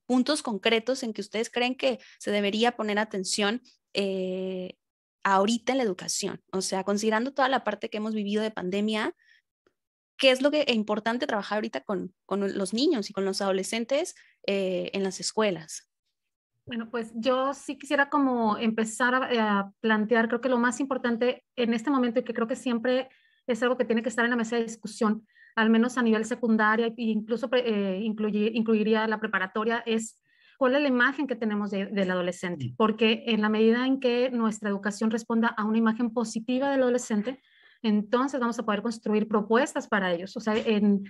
[0.07, 3.63] puntos concretos en que ustedes creen que se debería poner atención
[3.95, 4.77] eh,
[5.23, 6.43] ahorita en la educación.
[6.53, 9.15] O sea, considerando toda la parte que hemos vivido de pandemia,
[10.19, 13.41] ¿qué es lo que es importante trabajar ahorita con, con los niños y con los
[13.43, 15.89] adolescentes en las escuelas?
[16.67, 21.73] Bueno, pues yo sí quisiera como empezar a, plantear, creo que lo más importante en
[21.73, 23.09] este momento y que creo que siempre
[23.47, 25.25] es algo que tiene que estar en la mesa de discusión,
[25.55, 30.21] al menos a nivel secundaria e incluso eh, incluiría la preparatoria, es
[30.59, 34.69] cuál es la imagen que tenemos del adolescente, porque en la medida en que nuestra
[34.69, 37.41] educación responda a una imagen positiva del adolescente,
[37.83, 40.37] entonces vamos a poder construir propuestas para ellos.
[40.37, 41.05] O sea, en,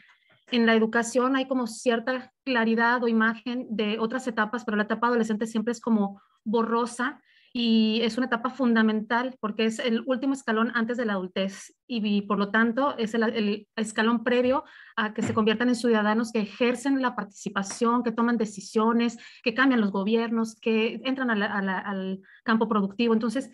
[0.51, 5.09] en la educación hay como cierta claridad o imagen de otras etapas, pero la etapa
[5.09, 7.21] adolescente siempre es como borrosa
[7.53, 12.23] y es una etapa fundamental porque es el último escalón antes de la adultez y,
[12.23, 17.01] por lo tanto es el, escalón previo a que se conviertan en ciudadanos que ejercen
[17.01, 23.15] la participación, que toman decisiones, que cambian los gobiernos, que entran al campo productivo.
[23.15, 23.51] Entonces,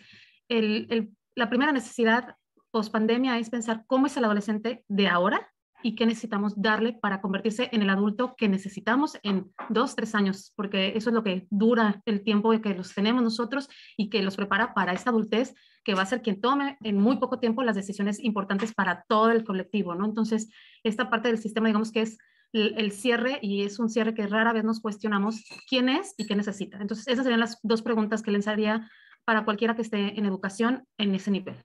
[0.49, 2.35] la primera necesidad
[2.71, 5.52] post pandemia es pensar cómo es el adolescente de ahora
[5.83, 10.53] y qué necesitamos darle para convertirse en el adulto que necesitamos en dos, tres años,
[10.55, 14.35] porque eso es lo que dura el tiempo que los tenemos nosotros y que los
[14.35, 17.75] prepara para esta adultez que va a ser quien tome en muy poco tiempo las
[17.75, 20.05] decisiones importantes para todo el colectivo, ¿no?
[20.05, 20.49] Entonces,
[20.83, 22.17] esta parte del sistema, digamos que es
[22.53, 26.35] el, cierre y es un cierre que rara vez nos cuestionamos quién es y qué
[26.35, 26.77] necesita.
[26.79, 28.89] Entonces, esas serían las dos preguntas que les haría
[29.25, 31.57] para cualquiera que esté en educación en ese nivel.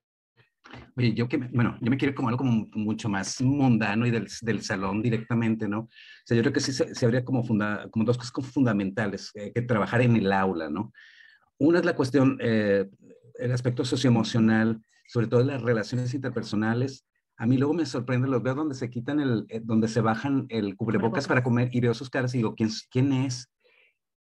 [0.96, 4.28] Oye, yo que, bueno, yo me quiero como algo como mucho más mundano y del,
[4.42, 5.80] del salón directamente, ¿no?
[5.80, 5.90] O
[6.24, 9.52] sea, yo creo que sí se, habría como, funda, como dos cosas como fundamentales eh,
[9.54, 10.92] que trabajar en el aula, ¿no?
[11.58, 12.88] Una es la cuestión, eh,
[13.38, 17.06] el aspecto socioemocional, sobre todo las relaciones interpersonales,
[17.38, 20.46] a mí luego me sorprende, los veo donde se quitan el, eh, donde se bajan
[20.48, 23.48] el cubrebocas para comer y veo sus caras y digo, ¿quién, quién es?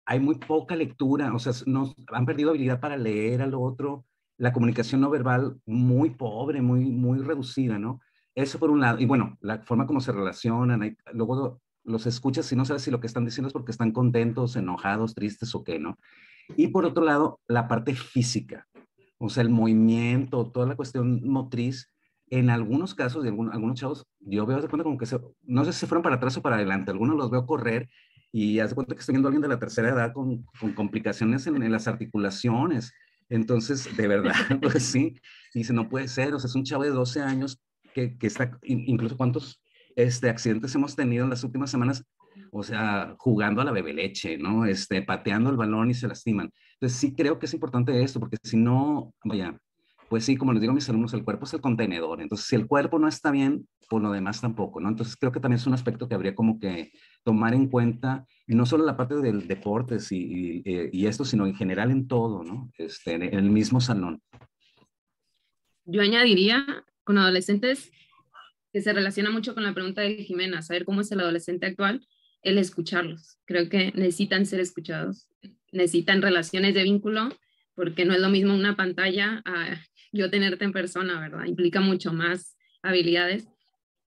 [0.05, 4.05] Hay muy poca lectura, o sea, no, han perdido habilidad para leer al otro,
[4.37, 7.99] la comunicación no verbal muy pobre, muy, muy reducida, ¿no?
[8.35, 12.55] Eso por un lado, y bueno, la forma como se relacionan, luego los escuchas y
[12.55, 15.79] no sabes si lo que están diciendo es porque están contentos, enojados, tristes o qué,
[15.79, 15.97] ¿no?
[16.57, 18.67] Y por otro lado, la parte física,
[19.17, 21.89] o sea, el movimiento, toda la cuestión motriz,
[22.29, 25.05] en algunos casos de algunos chavos, yo veo de cuenta como que
[25.43, 27.89] no sé si fueron para atrás o para adelante, algunos los veo correr
[28.31, 31.45] y hace cuenta que estoy viendo a alguien de la tercera edad con, con complicaciones
[31.45, 32.91] en, las articulaciones.
[33.29, 35.15] Entonces, de verdad, pues sí,
[35.53, 37.59] dice, no puede ser, o sea, es un chavo de 12 años
[37.93, 39.61] que, que está, incluso cuántos
[39.95, 42.03] este, accidentes hemos tenido en las últimas semanas,
[42.51, 44.65] o sea, jugando a la bebe leche, ¿no?
[44.65, 46.51] Este, pateando el balón y se lastiman.
[46.73, 49.57] Entonces, sí creo que es importante esto, porque si no, vaya,
[50.09, 52.21] pues sí, como les digo a mis alumnos, el cuerpo es el contenedor.
[52.21, 54.89] Entonces, si el cuerpo no está bien, pues lo demás tampoco, ¿no?
[54.89, 56.91] Entonces, creo que también es un aspecto que habría como que
[57.23, 60.61] tomar en cuenta, y no solo la parte del deporte y,
[60.91, 62.71] y, esto, sino en general en todo, ¿no?
[62.77, 64.21] Este, en el mismo salón.
[65.85, 67.91] Yo añadiría con adolescentes
[68.71, 72.05] que se relaciona mucho con la pregunta de Jimena, saber cómo es el adolescente actual,
[72.41, 73.37] el escucharlos.
[73.45, 75.27] Creo que necesitan ser escuchados,
[75.71, 77.29] necesitan relaciones de vínculo,
[77.75, 79.77] porque no es lo mismo una pantalla a
[80.13, 81.45] yo tenerte en persona, ¿verdad?
[81.45, 83.47] Implica mucho más habilidades,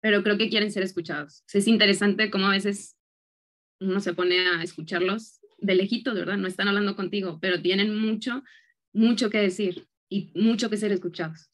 [0.01, 1.43] pero creo que quieren ser escuchados.
[1.53, 2.97] Es interesante cómo a veces
[3.81, 6.37] uno se pone a escucharlos de lejitos, ¿verdad?
[6.37, 8.45] No están hablando contigo, pero tienen mucho,
[8.93, 11.51] mucho que decir y mucho que ser escuchados.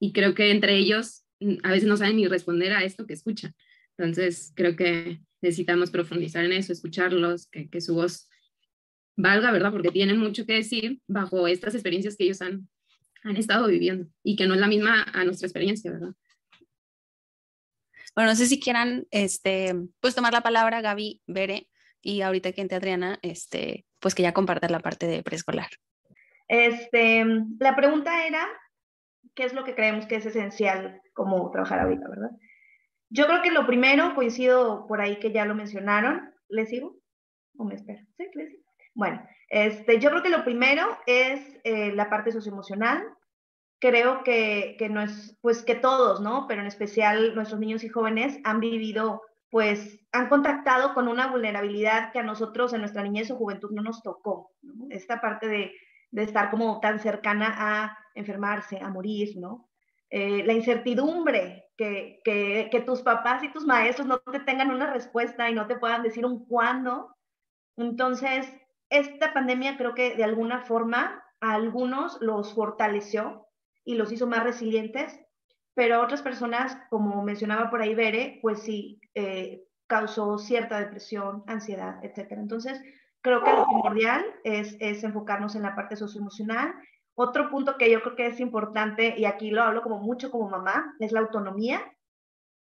[0.00, 3.14] Y creo que entre ellos mm, a veces no saben ni responder a esto que
[3.14, 3.54] escuchan.
[3.98, 8.28] Entonces, creo que necesitamos profundizar en eso, escucharlos, que, que su voz
[9.16, 9.72] valga, ¿verdad?
[9.72, 12.68] Porque tienen mucho que decir bajo estas experiencias que ellos han
[13.22, 16.14] han estado viviendo y que no es la misma a nuestra experiencia, ¿verdad?
[18.14, 21.68] Bueno, no sé si quieran, este, pues tomar la palabra Gaby, Bere,
[22.02, 25.70] y ahorita que entre Adriana, este, pues que ya comparta la parte de preescolar.
[26.48, 27.24] Este,
[27.58, 28.46] la pregunta era,
[29.34, 32.30] ¿qué es lo que creemos que es esencial como trabajar ahorita, verdad?
[33.08, 36.96] Yo creo que lo primero, coincido por ahí que ya lo mencionaron, ¿les sigo?
[37.56, 38.00] ¿O me espero?
[38.16, 38.62] Sí, les sigo.
[38.94, 43.04] Bueno, este, yo creo que lo primero es eh, la parte socioemocional.
[43.78, 46.46] Creo que, que, no es, pues que todos, ¿no?
[46.48, 52.12] Pero en especial nuestros niños y jóvenes han vivido, pues han contactado con una vulnerabilidad
[52.12, 54.52] que a nosotros en nuestra niñez o juventud no nos tocó.
[54.88, 55.72] Esta parte de,
[56.12, 59.68] de, estar como tan cercana a enfermarse, a morir, ¿no?
[60.08, 64.90] Eh, la incertidumbre, que, que, que tus papás y tus maestros no te tengan una
[64.90, 67.14] respuesta y no te puedan decir un cuándo.
[67.76, 68.50] Entonces,
[68.92, 73.48] esta pandemia creo que de alguna forma a algunos los fortaleció
[73.84, 75.18] y los hizo más resilientes,
[75.74, 81.42] pero a otras personas, como mencionaba por ahí Bere, pues sí, eh, causó cierta depresión,
[81.46, 82.32] ansiedad, etc.
[82.32, 82.80] Entonces,
[83.22, 86.74] creo que lo primordial es, es enfocarnos en la parte socioemocional.
[87.14, 90.50] Otro punto que yo creo que es importante, y aquí lo hablo como mucho como
[90.50, 91.80] mamá, es la autonomía.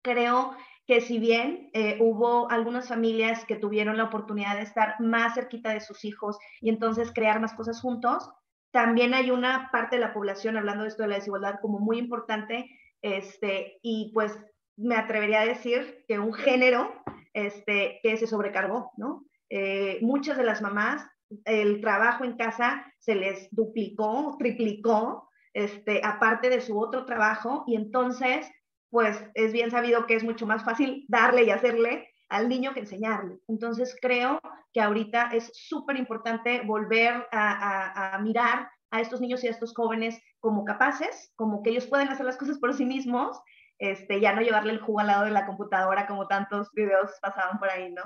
[0.02, 0.54] Creo
[0.88, 5.74] que si bien eh, hubo algunas familias que tuvieron la oportunidad de estar más cerquita
[5.74, 8.30] de sus hijos y entonces crear más cosas juntos,
[8.72, 11.98] también hay una parte de la población, hablando de esto de la desigualdad, como muy
[11.98, 12.70] importante,
[13.02, 14.38] este, y pues
[14.76, 16.90] me atrevería a decir que un género
[17.34, 19.26] este, que se sobrecargó, ¿no?
[19.50, 21.06] Eh, muchas de las mamás,
[21.44, 27.76] el trabajo en casa se les duplicó, triplicó, este, aparte de su otro trabajo, y
[27.76, 28.50] entonces
[28.90, 32.80] pues es bien sabido que es mucho más fácil darle y hacerle al niño que
[32.80, 33.38] enseñarle.
[33.48, 34.40] Entonces creo
[34.72, 40.20] que ahorita es súper importante volver a, mirar a estos niños y a estos jóvenes
[40.40, 43.40] como capaces, como que ellos pueden hacer las cosas por sí mismos,
[43.78, 47.58] este, ya no llevarle el jugo al lado de la computadora como tantos videos pasaban
[47.58, 48.02] por ahí, ¿no?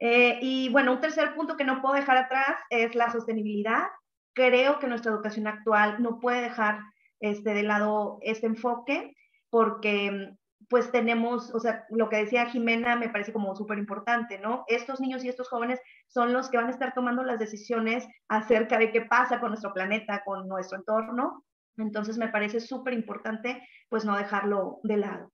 [0.00, 3.84] Eh, y bueno, un tercer punto que no puedo dejar atrás es la sostenibilidad.
[4.32, 6.80] Creo que nuestra educación actual no puede dejar
[7.20, 9.14] este, de lado este enfoque
[9.50, 10.36] porque
[10.68, 14.64] pues tenemos, o sea, lo que decía Jimena me parece como súper importante, ¿no?
[14.68, 18.78] Estos niños y estos jóvenes son los que van a estar tomando las decisiones acerca
[18.78, 21.44] de qué pasa con nuestro planeta, con nuestro entorno.
[21.76, 25.32] Entonces me parece súper importante, pues no dejarlo de lado.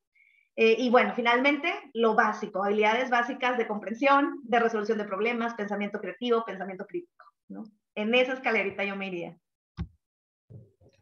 [0.56, 6.00] Eh, y bueno, finalmente, lo básico, habilidades básicas de comprensión, de resolución de problemas, pensamiento
[6.00, 7.64] creativo, pensamiento crítico, ¿no?
[7.94, 9.36] En esa escalerita yo me iría.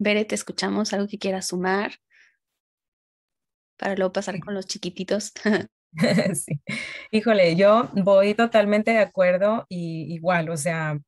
[0.00, 1.92] Bere, te escuchamos, algo que quieras sumar
[3.84, 5.32] para luego pasar con los chiquititos.
[6.34, 6.58] sí.
[7.10, 10.98] Híjole, yo voy totalmente de acuerdo y igual, o sea,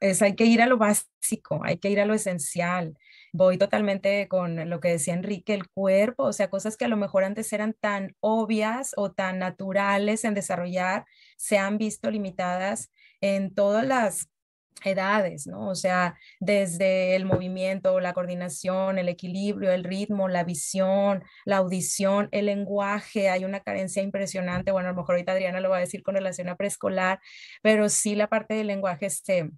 [0.00, 2.94] es, hay que ir a lo básico, hay que ir a lo esencial.
[3.32, 6.96] Voy totalmente con lo que decía Enrique, el cuerpo, o sea, cosas que a lo
[6.96, 13.54] mejor antes eran tan obvias o tan naturales en desarrollar, se han visto limitadas en
[13.54, 14.28] todas las
[14.84, 15.68] edades, ¿no?
[15.68, 22.28] O sea, desde el movimiento, la coordinación, el equilibrio, el ritmo, la visión, la audición,
[22.32, 24.72] el lenguaje, hay una carencia impresionante.
[24.72, 27.20] Bueno, a lo mejor ahorita Adriana lo va a decir con relación a preescolar,
[27.62, 29.50] pero sí la parte del lenguaje este,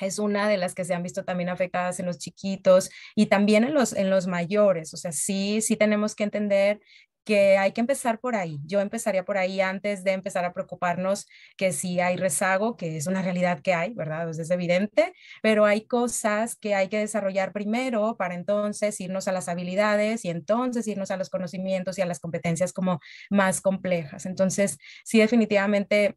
[0.00, 3.64] es una de las que se han visto también afectadas en los chiquitos y también
[3.64, 4.92] en los, en los mayores.
[4.92, 6.80] O sea, sí, sí tenemos que entender
[7.24, 8.60] que hay que empezar por ahí.
[8.64, 13.06] Yo empezaría por ahí antes de empezar a preocuparnos que si hay rezago, que es
[13.06, 14.28] una realidad que hay, ¿verdad?
[14.28, 19.48] es evidente, pero hay cosas que hay que desarrollar primero para entonces irnos a las
[19.48, 24.26] habilidades y entonces irnos a los conocimientos y a las competencias como más complejas.
[24.26, 26.16] Entonces, sí, definitivamente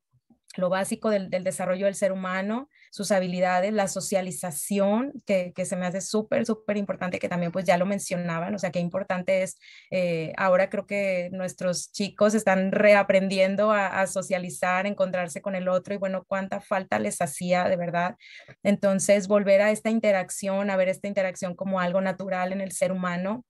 [0.56, 6.02] lo básico del, desarrollo del ser humano, sus habilidades, la socialización, que, se me hace
[6.02, 9.60] súper, súper importante, que también pues ya lo mencionaban, o sea, qué importante es,
[9.92, 15.94] eh, ahora creo que nuestros chicos están reaprendiendo a, a, socializar, encontrarse con el otro
[15.94, 18.16] y bueno, cuánta falta les hacía de verdad.
[18.64, 22.92] Entonces, volver a esta interacción, a ver esta interacción como algo natural en el ser
[22.92, 23.46] humano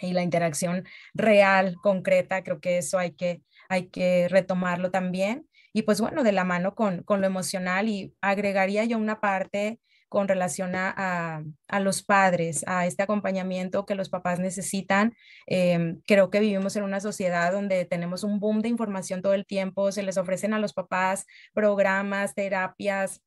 [0.00, 0.84] y la interacción
[1.14, 6.32] real, concreta, creo que eso hay que, hay que retomarlo también y pues bueno, de
[6.32, 9.80] la mano con, con lo emocional y agregaría yo una parte
[10.10, 15.14] con relación a, a, los padres, a este acompañamiento que los papás necesitan.
[15.46, 19.46] Em, creo que vivimos en una sociedad donde tenemos un boom de información todo el
[19.46, 23.22] tiempo, se les ofrecen a los papás programas, terapias,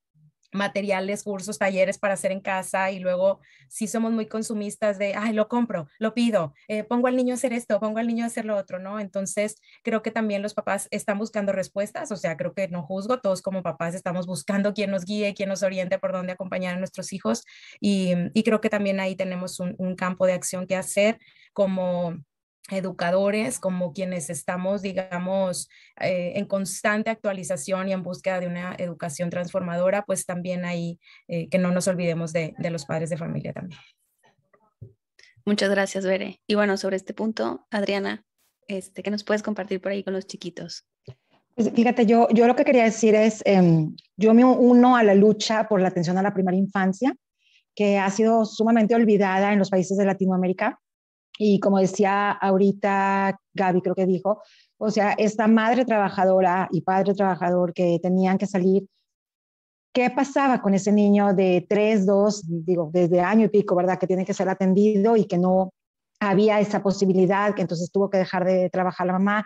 [0.54, 5.34] materiales, cursos, talleres para hacer en casa y luego si somos muy consumistas de, ay,
[5.34, 8.28] lo compro, lo pido, eh, pongo al niño a hacer esto, pongo al niño a
[8.28, 9.00] hacer lo otro, ¿no?
[9.00, 13.20] Entonces, creo que también los papás están buscando respuestas, o sea, creo que no juzgo,
[13.20, 16.80] todos como papás estamos buscando quien nos guíe, quien nos oriente por dónde acompañar a
[16.80, 17.44] nuestros hijos
[17.80, 18.14] y,
[18.44, 21.18] creo que también ahí tenemos un campo de acción que hacer
[21.54, 22.18] como
[22.72, 29.30] educadores, como quienes estamos, digamos, eh, en constante actualización y en búsqueda de una educación
[29.30, 33.80] transformadora, pues también ahí eh, que no nos olvidemos de, los padres de familia también.
[35.46, 36.40] Muchas gracias, Bere.
[36.48, 38.24] Y bueno, sobre este punto, Adriana,
[38.68, 40.86] este, ¿qué nos puedes compartir por ahí con los chiquitos?
[41.56, 45.14] Pues fíjate, yo, yo lo que quería decir es, em, yo me uno a la
[45.14, 47.14] lucha por la atención a la primera infancia,
[47.76, 50.80] que ha sido sumamente olvidada en los países de Latinoamérica
[51.38, 54.42] y como decía ahorita Gaby, creo que dijo,
[54.78, 58.88] o sea, esta madre trabajadora y padre trabajador que tenían que salir,
[59.94, 63.98] ¿qué pasaba con ese niño de tres, dos, digo, desde año y pico, ¿verdad?
[64.00, 65.72] Que tiene que ser atendido y que no
[66.20, 69.46] había esa posibilidad, que entonces tuvo que dejar de trabajar la mamá.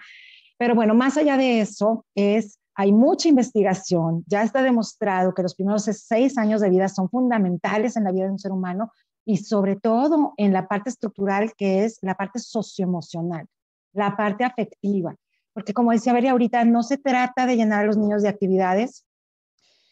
[0.57, 5.55] Pero bueno, más allá de eso, es, hay mucha investigación, ya está demostrado que los
[5.55, 8.91] primeros seis años de vida son fundamentales en la vida de un ser humano
[9.27, 13.45] y sobre todo en la parte estructural que es la parte socioemocional,
[13.91, 15.17] la parte afectiva.
[15.51, 19.05] Porque como decía Beri ahorita, no se trata de llenar a los niños de actividades,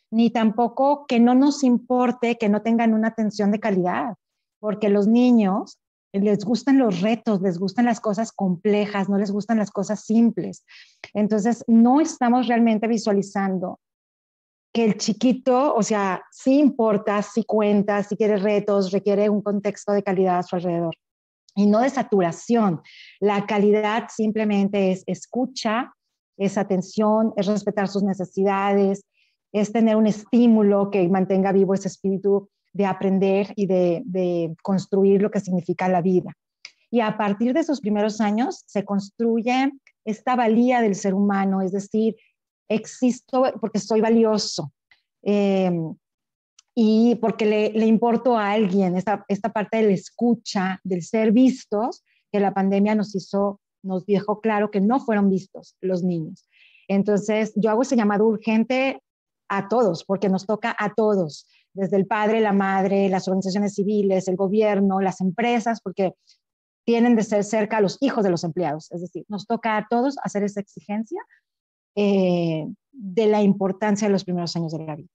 [0.10, 4.16] ni tampoco que no nos importe que no tengan una atención de calidad,
[4.60, 5.82] porque los niños
[6.14, 10.64] les gustan los retos, les gustan las cosas complejas, no les gustan las cosas simples.
[11.14, 13.82] Entonces, no estamos realmente visualizando
[14.76, 19.94] que el chiquito, o sea, sí importa, sí cuenta, sí quiere retos, requiere un contexto
[19.94, 20.94] de calidad a su alrededor
[21.56, 22.82] y no de saturación.
[23.22, 25.94] La calidad simplemente es escucha,
[26.36, 29.06] es atención, es respetar sus necesidades,
[29.54, 35.22] es tener un estímulo que mantenga vivo ese espíritu de aprender y de, de construir
[35.22, 36.34] lo que significa la vida.
[36.92, 39.72] Y a partir de esos primeros años se construye
[40.04, 42.18] esta valía del ser humano, es decir,
[42.68, 44.72] existo porque soy valioso
[45.26, 45.72] eh,
[46.76, 52.04] y porque le, le, importo a alguien, esta, esta parte del escucha, del ser vistos,
[52.32, 56.48] que la pandemia nos hizo, nos dejó claro que no fueron vistos los niños.
[56.88, 59.02] Entonces, yo hago ese llamado urgente
[59.50, 64.28] a todos, porque nos toca a todos, desde el padre, la madre, las organizaciones civiles,
[64.28, 66.14] el gobierno, las empresas, porque
[66.86, 68.92] tienen de ser cerca a los hijos de los empleados.
[68.92, 71.22] Es decir, nos toca a todos hacer esa exigencia
[71.96, 75.10] eh, de la importancia de los primeros años de la vida.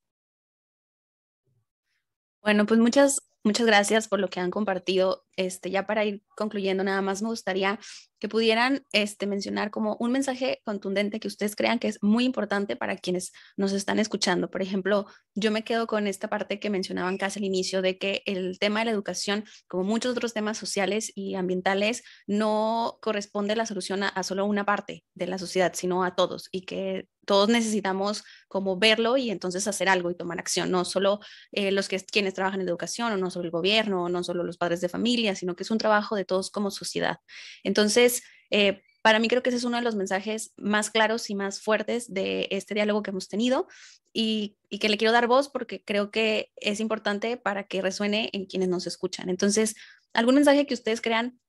[2.42, 5.24] Bueno, pues muchas Muchas gracias por lo que han compartido.
[5.34, 7.78] Este, ya para ir concluyendo, nada más me gustaría
[8.18, 12.76] que pudieran este, mencionar como un mensaje contundente que ustedes crean que es muy importante
[12.76, 14.50] para quienes nos están escuchando.
[14.50, 18.22] Por ejemplo, yo me quedo con esta parte que mencionaban casi al inicio de que
[18.26, 23.64] el tema de la educación, como muchos otros temas sociales y ambientales, no corresponde la
[23.64, 27.48] solución a, a solo una parte de la sociedad, sino a todos y que todos
[27.48, 31.20] necesitamos como verlo y entonces hacer algo y tomar acción, no solo
[31.52, 34.58] eh, los que quienes trabajan en educación o no solo el gobierno no solo los
[34.58, 37.18] padres de familia, sino que es un trabajo de todos como sociedad.
[37.64, 41.34] Entonces, eh, para mí creo que ese es uno de los mensajes más claros y
[41.34, 43.66] más fuertes de este diálogo que hemos tenido
[44.12, 48.28] y, y, que le quiero dar voz porque creo que es importante para que resuene
[48.32, 49.30] en quienes nos escuchan.
[49.30, 49.74] Entonces,
[50.12, 51.40] algún mensaje que ustedes crean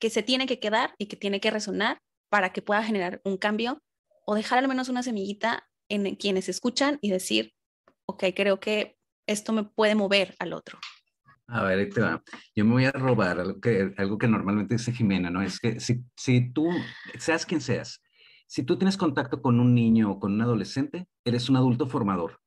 [0.00, 3.36] que se tiene que quedar y que tiene que resonar para que pueda generar un
[3.36, 3.82] cambio
[4.26, 7.54] o dejar al menos una semillita en quienes escuchan y decir,
[8.06, 8.97] ok, creo que
[9.28, 10.78] esto me puede mover al otro.
[11.46, 12.22] A ver, ahí te va.
[12.54, 15.40] Yo me voy a robar algo que, algo que normalmente dice Jimena, ¿no?
[15.40, 16.68] Es que si, si tú,
[17.18, 18.02] seas quien seas,
[18.46, 22.40] si tú tienes contacto con un niño o con un adolescente, eres un adulto formador.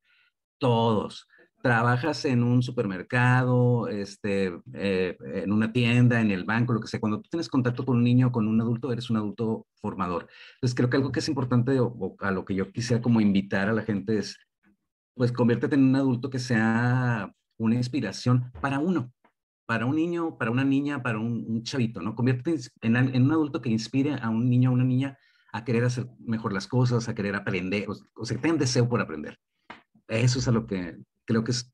[0.60, 1.28] Todos
[1.62, 7.00] trabajas en un supermercado, este, eh, en una tienda, en el banco, lo que sea,
[7.00, 10.28] cuando tú tienes contacto con un niño o con un adulto, eres un adulto formador.
[10.56, 13.70] Entonces, creo que algo que es importante o, a lo que yo quisiera como invitar
[13.70, 14.38] a la gente es,
[15.16, 19.14] pues, conviértete en un adulto que sea una inspiración para uno,
[19.66, 22.16] para un niño, para una niña, para un, chavito, ¿no?
[22.16, 25.18] Conviértete en, en, un adulto que inspire a un niño o una niña
[25.54, 28.88] a querer hacer mejor las cosas, a querer aprender, o, o sea, que tengan deseo
[28.88, 29.38] por aprender.
[30.08, 31.74] Eso es a lo que, creo que es,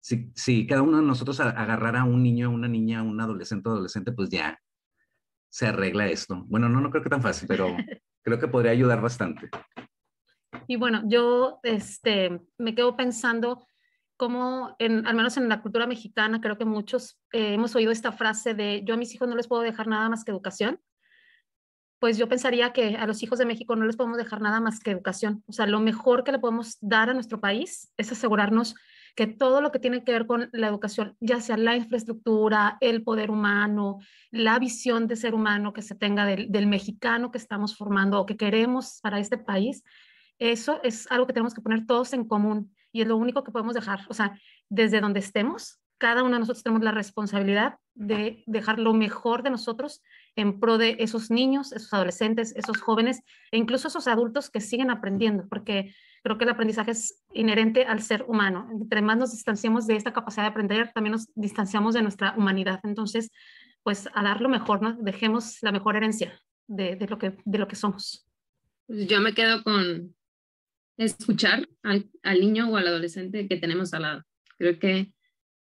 [0.00, 3.20] si, si cada uno de nosotros agarrara a un niño, a una niña, a un
[3.20, 4.58] adolescente adolescente, pues ya
[5.50, 6.44] se arregla esto.
[6.46, 7.66] Bueno, no, no creo que tan fácil, pero
[8.22, 9.50] creo que podría ayudar bastante.
[10.66, 13.66] Y bueno, yo este, me quedo pensando
[14.16, 18.12] cómo, en, al menos en la cultura mexicana, creo que muchos eh, hemos oído esta
[18.12, 20.80] frase de yo a mis hijos no les puedo dejar nada más que educación.
[21.98, 24.80] Pues yo pensaría que a los hijos de México no les podemos dejar nada más
[24.80, 25.42] que educación.
[25.46, 28.74] O sea, lo mejor que le podemos dar a nuestro país es asegurarnos
[29.16, 33.02] que todo lo que tiene que ver con la educación, ya sea la infraestructura, el
[33.02, 33.98] poder humano,
[34.30, 38.26] la visión de ser humano que se tenga del, del mexicano que estamos formando o
[38.26, 39.82] que queremos para este país,
[40.40, 43.52] eso es algo que tenemos que poner todos en común y es lo único que
[43.52, 44.00] podemos dejar.
[44.08, 44.36] O sea,
[44.68, 49.50] desde donde estemos, cada uno de nosotros tenemos la responsabilidad de dejar lo mejor de
[49.50, 50.02] nosotros
[50.34, 53.20] en pro de esos niños, esos adolescentes, esos jóvenes
[53.52, 58.00] e incluso esos adultos que siguen aprendiendo, porque creo que el aprendizaje es inherente al
[58.00, 58.66] ser humano.
[58.72, 62.80] Entre más nos distanciamos de esta capacidad de aprender, también nos distanciamos de nuestra humanidad.
[62.82, 63.30] Entonces,
[63.82, 64.96] pues a dar lo mejor, ¿no?
[65.00, 66.32] Dejemos la mejor herencia
[66.66, 68.26] de, de lo, que, de lo que somos.
[68.86, 70.14] Pues yo me quedo con
[71.04, 74.24] escuchar al, al niño o al adolescente que tenemos al lado.
[74.58, 75.12] Creo que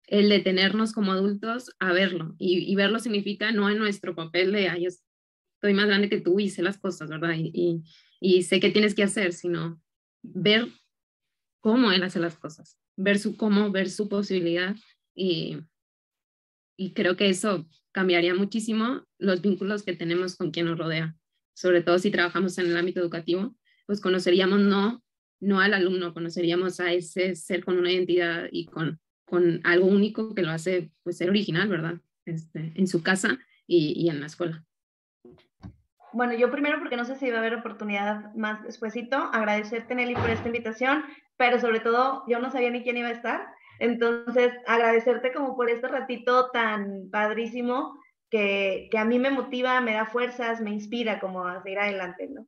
[0.06, 2.34] el detenernos como adultos a verlo.
[2.38, 6.50] Y, verlo significa no en nuestro papel de, ay, estoy más grande que tú y
[6.50, 7.34] sé las cosas, ¿verdad?
[7.36, 7.82] Y,
[8.20, 9.80] y, sé qué tienes que hacer, sino
[10.22, 10.68] ver
[11.60, 14.76] cómo él hace las cosas, ver su cómo, ver su posibilidad.
[15.14, 15.56] Y,
[16.76, 21.16] y creo que eso cambiaría muchísimo los vínculos que tenemos con quien nos rodea,
[21.54, 23.56] sobre todo si trabajamos en el ámbito educativo,
[23.86, 25.02] pues conoceríamos no,
[25.42, 28.98] no al alumno, conoceríamos a ese ser con una identidad y con
[29.32, 31.94] con algo único que lo hace pues ser original, ¿verdad?
[32.26, 34.62] Este, en su casa y, y en la escuela.
[36.12, 40.16] Bueno, yo primero, porque no sé si va a haber oportunidad más despuesito, agradecerte, Nelly,
[40.16, 41.04] por esta invitación,
[41.38, 43.46] pero sobre todo, yo no sabía ni quién iba a estar,
[43.78, 49.94] entonces agradecerte como por este ratito tan padrísimo que, que a mí me motiva, me
[49.94, 52.46] da fuerzas, me inspira como a seguir adelante, ¿no?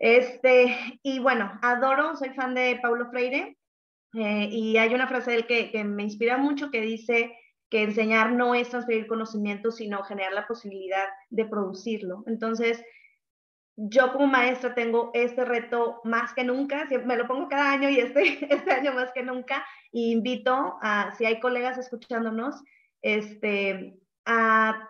[0.00, 3.58] Este, y bueno, adoro, soy fan de Paulo Freire,
[4.14, 7.36] eh, y hay una frase de él que, me inspira mucho que dice
[7.68, 12.24] que enseñar no es transferir conocimiento, sino generar la posibilidad de producirlo.
[12.26, 12.82] Entonces,
[13.76, 17.98] yo como maestra tengo este reto más que nunca, me lo pongo cada año y
[17.98, 18.22] este,
[18.54, 22.56] este año más que nunca, invito a, si hay colegas escuchándonos,
[23.02, 24.88] este, a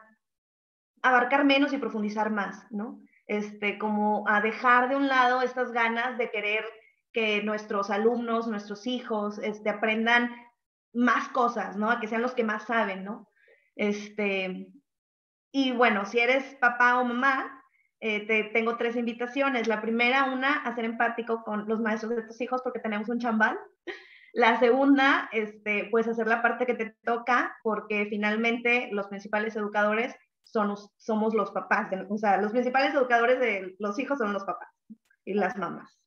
[1.02, 3.00] abarcar menos y profundizar más, ¿no?
[3.30, 6.64] Este, como a dejar de un lado estas ganas de querer
[7.12, 10.34] que nuestros alumnos, nuestros hijos, este, aprendan
[10.92, 11.92] más cosas, ¿no?
[11.92, 13.30] A que sean los que más saben, ¿no?
[13.76, 14.72] Este,
[15.52, 17.62] y bueno, si eres papá o mamá,
[18.00, 19.68] eh, te tengo tres invitaciones.
[19.68, 23.20] La primera, una, a ser empático con los maestros de tus hijos porque tenemos un
[23.20, 23.56] chambal.
[24.32, 30.16] La segunda, este, pues hacer la parte que te toca porque finalmente los principales educadores
[30.52, 34.68] son, somos los papás, o sea, los principales educadores de los hijos son los papás
[35.24, 35.98] y las mamás.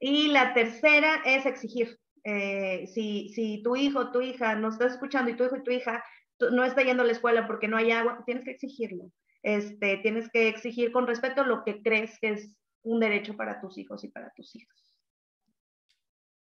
[0.00, 1.98] Y la tercera es exigir.
[2.24, 6.02] Eh, si, tu hijo tu hija no está escuchando y tu hijo y tu hija
[6.52, 9.10] no está yendo a la escuela porque no hay agua, tienes que exigirlo.
[9.42, 13.76] Este, tienes que exigir con respeto lo que crees que es un derecho para tus
[13.78, 14.83] hijos y para tus hijos.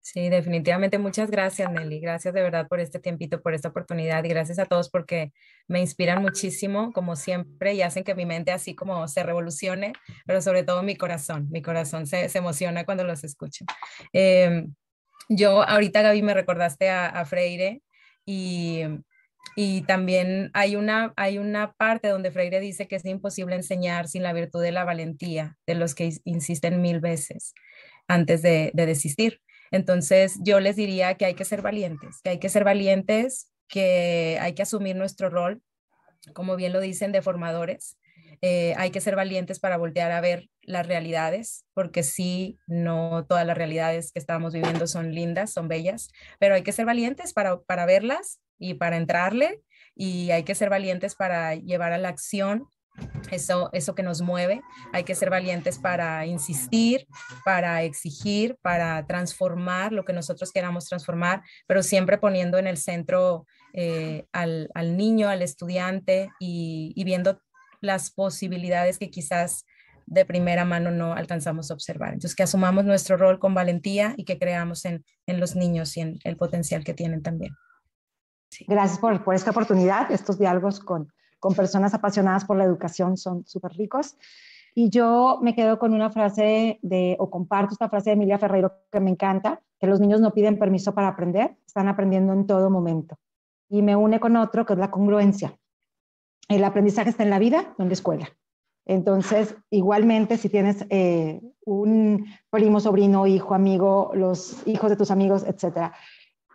[0.03, 0.99] Sí, definitivamente.
[0.99, 2.01] Muchas gracias, Nelly.
[2.01, 5.33] Gracias de verdad por este tiempito, por esta oportunidad y gracias a todos porque
[5.69, 9.93] me inspiran muchísimo, como siempre, y hacen que mi mente así como se revolucione,
[10.27, 11.49] pero sobre todo mi corazón.
[11.51, 13.65] Mi corazón se, emociona cuando los escucho.
[14.13, 14.75] Em,
[15.29, 17.81] yo ahorita, Gaby, me recordaste a, Freire
[18.27, 18.83] y,
[19.55, 24.25] y también hay una, hay una parte donde Freire dice que es imposible enseñar sin
[24.25, 27.55] la virtud de la valentía, de los que insisten mil veces
[28.09, 29.41] antes de, de desistir.
[29.73, 34.39] Entonces, yo les diría que hay que ser valientes, que hay que ser valientes, que
[34.41, 35.63] hay que asumir nuestro rol,
[36.35, 37.97] como bien lo dicen, de formadores.
[38.43, 43.47] Eh, hay que ser valientes para voltear a ver las realidades, porque sí, no todas
[43.47, 47.61] las realidades que estamos viviendo son lindas, son bellas, pero hay que ser valientes para,
[47.61, 49.63] para verlas y para entrarle,
[49.95, 52.67] y hay que ser valientes para llevar a la acción
[53.31, 54.63] eso, eso que nos mueve.
[54.93, 57.07] Hay que ser valientes para insistir,
[57.45, 63.47] para exigir, para transformar lo que nosotros queramos transformar, pero siempre poniendo en el centro
[63.73, 67.41] eh, al, niño, al estudiante y, viendo
[67.81, 69.65] las posibilidades que quizás
[70.07, 72.13] de primera mano no alcanzamos a observar.
[72.13, 76.19] Entonces, que asumamos nuestro rol con valentía y que creamos en, los niños y en
[76.25, 77.55] el potencial que tienen también.
[78.69, 81.11] Gracias por, por esta oportunidad, estos diálogos con,
[81.43, 84.17] con personas apasionadas por la educación son súper ricos.
[84.77, 88.73] Y yo me quedo con una frase de, o comparto esta frase de Emilia Ferreiro
[88.93, 92.71] que me encanta, que los niños no piden permiso para aprender, están aprendiendo en todo
[92.71, 93.19] momento.
[93.69, 95.59] Y me une con otro, que es la congruencia.
[96.49, 98.29] El aprendizaje está en la vida, no en la escuela.
[98.87, 105.45] Entonces, igualmente, si tienes eh, un primo, sobrino, hijo, amigo, los hijos de tus amigos,
[105.45, 105.93] etcétera,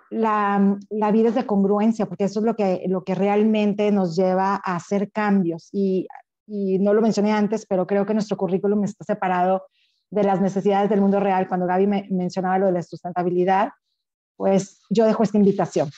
[0.10, 0.78] la,
[1.12, 4.76] vida es de congruencia, porque eso es lo que, lo que realmente nos lleva a
[4.76, 5.70] hacer cambios.
[5.72, 6.08] Y,
[6.49, 9.64] no lo mencioné antes, pero creo que nuestro currículum está separado
[10.10, 11.45] de las necesidades del mundo real.
[11.49, 13.72] Cuando Gaby me mencionaba lo de la sustentabilidad,
[14.38, 15.89] pues yo dejo esta invitación.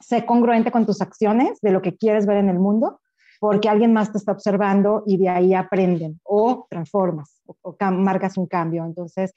[0.00, 3.02] Sé congruente con tus acciones de lo que quieres ver en el mundo,
[3.38, 8.38] porque alguien más te está observando y de ahí aprenden o transformas o, o marcas
[8.38, 8.82] un cambio.
[8.86, 9.34] Entonces,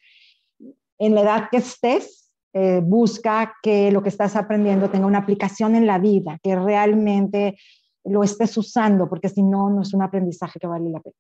[1.00, 5.76] en la edad que estés, eh, busca que lo que estás aprendiendo tenga una aplicación
[5.76, 7.58] en la vida, que realmente
[8.04, 11.16] lo estés usando, porque si no, no es un aprendizaje que vale la pena.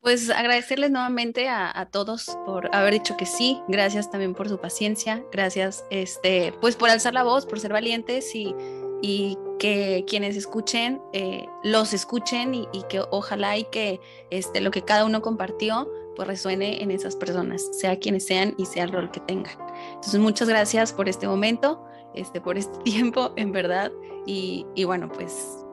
[0.00, 5.22] Pues agradecerles nuevamente a, todos por haber dicho que sí, gracias también por su paciencia,
[5.30, 8.54] gracias este, pues por alzar la voz, por ser valientes y,
[9.02, 14.00] y que quienes escuchen eh, los escuchen y, y, que ojalá y que
[14.30, 15.86] este, lo que cada uno compartió
[16.16, 19.54] pues resuene en esas personas, sea quienes sean y sea el rol que tengan.
[19.94, 21.84] Entonces, muchas gracias por este momento,
[22.14, 23.92] este, por este tiempo, en verdad.
[24.26, 25.64] Y, y bueno, pues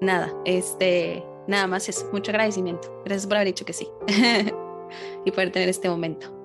[0.00, 3.02] nada, este, nada más es mucho agradecimiento.
[3.04, 3.88] Gracias por haber dicho que sí
[5.24, 6.37] y poder tener este momento.